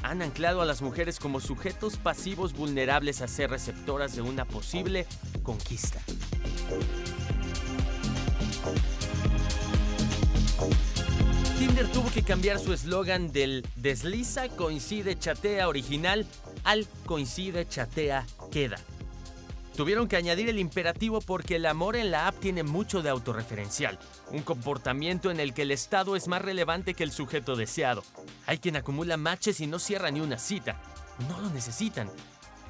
han 0.04 0.22
anclado 0.22 0.62
a 0.62 0.66
las 0.66 0.82
mujeres 0.82 1.20
como 1.20 1.40
sujetos 1.40 1.98
pasivos 1.98 2.54
vulnerables 2.54 3.22
a 3.22 3.28
ser 3.28 3.50
receptoras 3.50 4.16
de 4.16 4.22
una 4.22 4.46
posible 4.46 5.06
conquista. 5.44 6.00
Tinder 11.60 11.88
tuvo 11.88 12.10
que 12.12 12.24
cambiar 12.24 12.60
su 12.60 12.74
eslogan 12.74 13.32
del 13.32 13.66
desliza, 13.76 14.50
coincide, 14.50 15.18
chatea 15.18 15.68
original 15.68 16.26
al 16.64 16.88
coincide, 17.06 17.68
chatea, 17.68 18.26
queda. 18.52 18.78
Tuvieron 19.78 20.08
que 20.08 20.18
añadir 20.18 20.50
el 20.50 20.58
imperativo 20.58 21.22
porque 21.22 21.58
el 21.58 21.68
amor 21.68 21.96
en 21.96 22.10
la 22.10 22.28
app 22.28 22.40
tiene 22.40 22.64
mucho 22.64 23.04
de 23.04 23.12
autorreferencial, 23.12 24.00
un 24.32 24.42
comportamiento 24.42 25.30
en 25.30 25.40
el 25.40 25.54
que 25.54 25.62
el 25.62 25.70
estado 25.70 26.16
es 26.16 26.28
más 26.28 26.42
relevante 26.42 26.96
que 26.96 27.04
el 27.04 27.12
sujeto 27.12 27.56
deseado. 27.56 28.04
Hay 28.48 28.58
quien 28.58 28.76
acumula 28.76 29.18
matches 29.18 29.62
y 29.62 29.68
no 29.68 29.78
cierra 29.78 30.10
ni 30.10 30.20
una 30.20 30.40
cita. 30.40 30.82
No 31.30 31.40
lo 31.40 31.52
necesitan. 31.52 32.10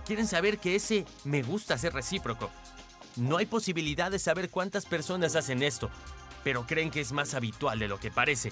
Quieren 0.05 0.27
saber 0.27 0.57
que 0.57 0.75
ese 0.75 1.05
me 1.23 1.43
gusta 1.43 1.75
es 1.75 1.93
recíproco. 1.93 2.49
No 3.15 3.37
hay 3.37 3.45
posibilidad 3.45 4.11
de 4.11 4.19
saber 4.19 4.49
cuántas 4.49 4.85
personas 4.85 5.37
hacen 5.37 5.63
esto, 5.63 5.89
pero 6.43 6.67
creen 6.67 6.91
que 6.91 6.99
es 6.99 7.13
más 7.13 7.35
habitual 7.35 7.79
de 7.79 7.87
lo 7.87 8.01
que 8.01 8.11
parece. 8.11 8.51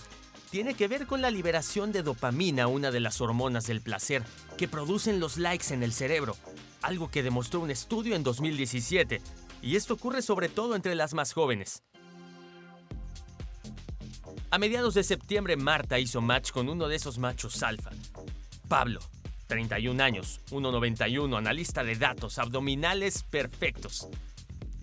Tiene 0.49 0.75
que 0.75 0.87
ver 0.87 1.07
con 1.07 1.21
la 1.21 1.29
liberación 1.29 1.91
de 1.91 2.03
dopamina, 2.03 2.67
una 2.67 2.89
de 2.91 3.01
las 3.01 3.19
hormonas 3.19 3.67
del 3.67 3.81
placer 3.81 4.23
que 4.57 4.69
producen 4.69 5.19
los 5.19 5.35
likes 5.35 5.73
en 5.73 5.83
el 5.83 5.91
cerebro, 5.91 6.37
algo 6.81 7.09
que 7.09 7.23
demostró 7.23 7.59
un 7.59 7.71
estudio 7.71 8.15
en 8.15 8.23
2017, 8.23 9.21
y 9.61 9.75
esto 9.75 9.95
ocurre 9.95 10.21
sobre 10.21 10.49
todo 10.49 10.75
entre 10.75 10.95
las 10.95 11.13
más 11.13 11.33
jóvenes. 11.33 11.83
A 14.51 14.57
mediados 14.57 14.93
de 14.93 15.03
septiembre, 15.03 15.57
Marta 15.57 15.99
hizo 15.99 16.21
match 16.21 16.51
con 16.51 16.69
uno 16.69 16.87
de 16.87 16.95
esos 16.95 17.17
machos 17.17 17.61
alfa. 17.63 17.89
Pablo, 18.67 18.99
31 19.47 20.01
años, 20.01 20.39
1,91, 20.51 21.37
analista 21.37 21.83
de 21.83 21.95
datos, 21.95 22.39
abdominales 22.39 23.23
perfectos. 23.23 24.07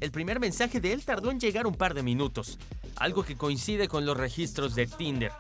El 0.01 0.11
primer 0.11 0.41
mensaje 0.41 0.81
de 0.81 0.93
él 0.93 1.05
tardó 1.05 1.31
en 1.31 1.41
llegar 1.41 1.67
un 1.67 1.75
par 1.75 1.95
de 1.95 2.03
minutos, 2.03 2.59
algo 2.97 3.25
que 3.25 3.37
coincide 3.37 3.89
con 3.89 4.05
los 4.05 4.17
registros 4.17 4.75
de 4.75 4.87
Tinder, 4.87 5.33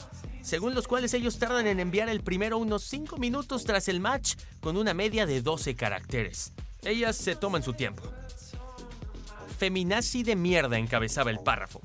según 0.43 0.74
los 0.74 0.86
cuales 0.86 1.14
ellos 1.14 1.38
tardan 1.38 1.66
en 1.66 1.80
enviar 1.80 2.09
el 2.09 2.22
primero 2.22 2.59
unos 2.59 2.82
5 2.84 3.16
minutos 3.16 3.64
tras 3.64 3.88
el 3.88 4.01
match 4.01 4.34
con 4.61 4.76
una 4.76 4.93
media 4.93 5.24
de 5.24 5.40
12 5.40 5.74
caracteres. 5.74 6.53
Ellas 6.82 7.16
se 7.16 7.36
toman 7.36 7.62
su 7.62 7.72
tiempo. 7.72 8.03
Feminazi 9.59 10.24
de 10.24 10.36
mierda 10.36 10.76
encabezaba 10.78 11.30
el 11.30 11.38
párrafo. 11.38 11.80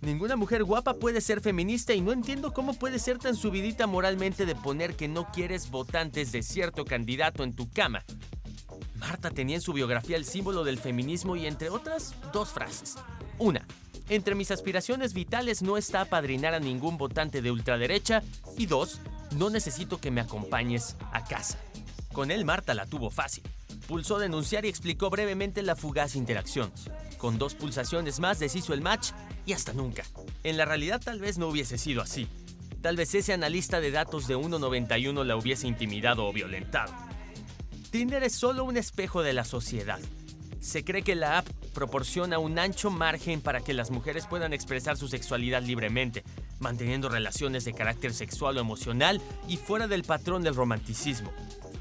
Ninguna 0.00 0.34
mujer 0.34 0.64
guapa 0.64 0.94
puede 0.94 1.20
ser 1.20 1.40
feminista 1.40 1.94
y 1.94 2.00
no 2.00 2.10
entiendo 2.10 2.52
cómo 2.52 2.74
puede 2.74 2.98
ser 2.98 3.18
tan 3.18 3.36
subidita 3.36 3.86
moralmente 3.86 4.46
de 4.46 4.56
poner 4.56 4.96
que 4.96 5.06
no 5.06 5.30
quieres 5.30 5.70
votantes 5.70 6.32
de 6.32 6.42
cierto 6.42 6.84
candidato 6.84 7.44
en 7.44 7.54
tu 7.54 7.70
cama. 7.70 8.04
Marta 8.96 9.30
tenía 9.30 9.56
en 9.56 9.62
su 9.62 9.72
biografía 9.72 10.16
el 10.16 10.24
símbolo 10.24 10.64
del 10.64 10.78
feminismo 10.78 11.36
y 11.36 11.46
entre 11.46 11.70
otras 11.70 12.16
dos 12.32 12.50
frases. 12.50 12.96
Una, 13.42 13.66
entre 14.08 14.36
mis 14.36 14.52
aspiraciones 14.52 15.14
vitales 15.14 15.62
no 15.62 15.76
está 15.76 16.02
apadrinar 16.02 16.54
a 16.54 16.60
ningún 16.60 16.96
votante 16.96 17.42
de 17.42 17.50
ultraderecha 17.50 18.22
y 18.56 18.66
dos, 18.66 19.00
no 19.36 19.50
necesito 19.50 19.98
que 19.98 20.12
me 20.12 20.20
acompañes 20.20 20.94
a 21.10 21.24
casa. 21.24 21.58
Con 22.12 22.30
él 22.30 22.44
Marta 22.44 22.72
la 22.72 22.86
tuvo 22.86 23.10
fácil. 23.10 23.42
Pulsó 23.88 24.20
denunciar 24.20 24.64
y 24.64 24.68
explicó 24.68 25.10
brevemente 25.10 25.62
la 25.62 25.74
fugaz 25.74 26.14
interacción. 26.14 26.70
Con 27.18 27.36
dos 27.36 27.56
pulsaciones 27.56 28.20
más 28.20 28.38
deshizo 28.38 28.74
el 28.74 28.80
match 28.80 29.10
y 29.44 29.54
hasta 29.54 29.72
nunca. 29.72 30.04
En 30.44 30.56
la 30.56 30.64
realidad 30.64 31.00
tal 31.04 31.18
vez 31.18 31.36
no 31.36 31.48
hubiese 31.48 31.78
sido 31.78 32.00
así. 32.00 32.28
Tal 32.80 32.94
vez 32.94 33.12
ese 33.12 33.32
analista 33.32 33.80
de 33.80 33.90
datos 33.90 34.28
de 34.28 34.36
1.91 34.36 35.24
la 35.24 35.34
hubiese 35.34 35.66
intimidado 35.66 36.26
o 36.26 36.32
violentado. 36.32 36.94
Tinder 37.90 38.22
es 38.22 38.36
solo 38.36 38.62
un 38.62 38.76
espejo 38.76 39.24
de 39.24 39.32
la 39.32 39.44
sociedad. 39.44 39.98
Se 40.60 40.84
cree 40.84 41.02
que 41.02 41.16
la 41.16 41.38
app 41.38 41.48
proporciona 41.72 42.38
un 42.38 42.58
ancho 42.58 42.90
margen 42.90 43.40
para 43.40 43.60
que 43.60 43.74
las 43.74 43.90
mujeres 43.90 44.26
puedan 44.26 44.52
expresar 44.52 44.96
su 44.96 45.08
sexualidad 45.08 45.62
libremente, 45.62 46.24
manteniendo 46.60 47.08
relaciones 47.08 47.64
de 47.64 47.72
carácter 47.72 48.12
sexual 48.14 48.58
o 48.58 48.60
emocional 48.60 49.20
y 49.48 49.56
fuera 49.56 49.88
del 49.88 50.04
patrón 50.04 50.42
del 50.42 50.54
romanticismo. 50.54 51.32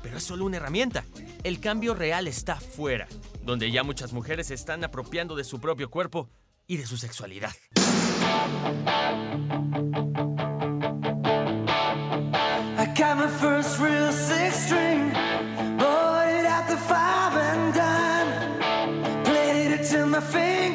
Pero 0.02 0.18
es 0.18 0.24
solo 0.24 0.46
una 0.46 0.58
herramienta. 0.58 1.06
El 1.44 1.60
cambio 1.60 1.94
real 1.94 2.28
está 2.28 2.56
fuera, 2.56 3.08
donde 3.44 3.72
ya 3.72 3.84
muchas 3.84 4.14
mujeres 4.14 4.48
se 4.48 4.54
están 4.54 4.84
apropiando 4.84 5.36
de 5.36 5.44
su 5.44 5.60
propio 5.60 5.90
cuerpo 5.90 6.30
y 6.68 6.78
de 6.78 6.88
su 6.88 6.98
sexualidad. 6.98 7.52
nothing 20.22 20.71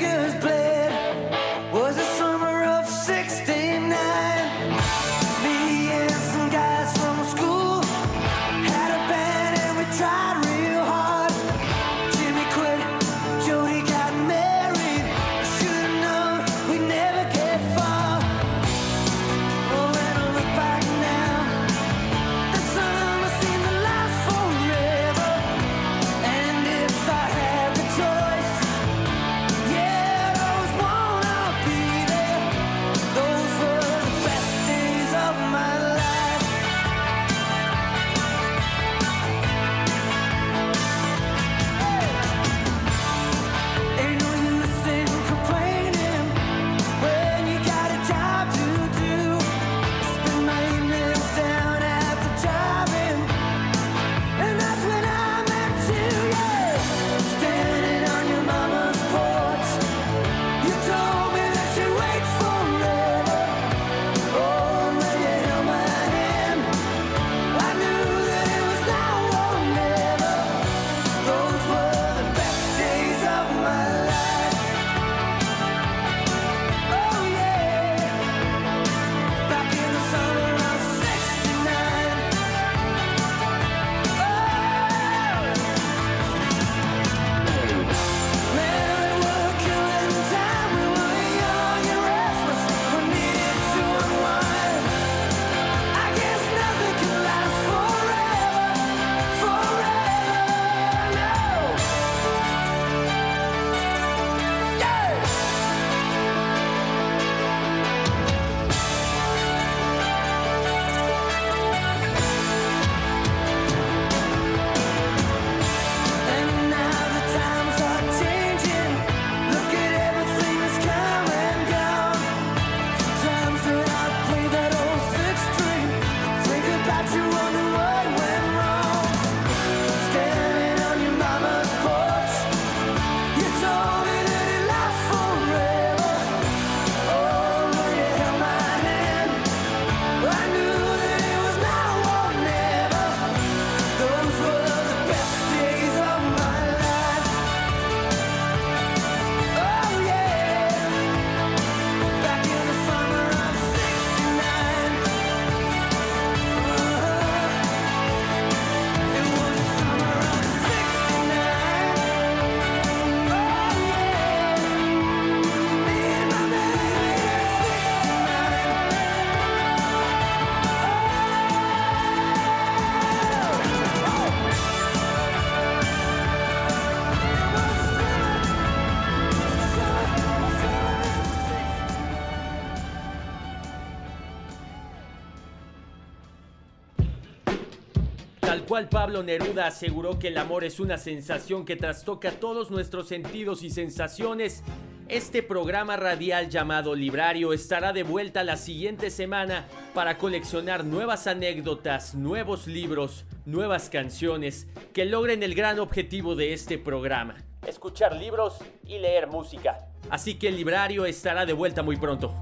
cual 188.66 188.88
Pablo 188.88 189.22
Neruda 189.22 189.68
aseguró 189.68 190.18
que 190.18 190.28
el 190.28 190.38
amor 190.38 190.64
es 190.64 190.80
una 190.80 190.98
sensación 190.98 191.64
que 191.64 191.76
trastoca 191.76 192.32
todos 192.32 192.70
nuestros 192.70 193.06
sentidos 193.06 193.62
y 193.62 193.70
sensaciones, 193.70 194.64
este 195.08 195.44
programa 195.44 195.96
radial 195.96 196.50
llamado 196.50 196.96
Librario 196.96 197.52
estará 197.52 197.92
de 197.92 198.02
vuelta 198.02 198.42
la 198.42 198.56
siguiente 198.56 199.10
semana 199.10 199.68
para 199.94 200.18
coleccionar 200.18 200.84
nuevas 200.84 201.28
anécdotas, 201.28 202.16
nuevos 202.16 202.66
libros, 202.66 203.24
nuevas 203.44 203.88
canciones 203.88 204.66
que 204.92 205.04
logren 205.04 205.44
el 205.44 205.54
gran 205.54 205.78
objetivo 205.78 206.34
de 206.34 206.52
este 206.52 206.76
programa. 206.76 207.36
Escuchar 207.64 208.16
libros 208.16 208.58
y 208.84 208.98
leer 208.98 209.28
música. 209.28 209.88
Así 210.10 210.34
que 210.34 210.48
el 210.48 210.56
librario 210.56 211.06
estará 211.06 211.46
de 211.46 211.52
vuelta 211.52 211.84
muy 211.84 211.96
pronto. 211.96 212.34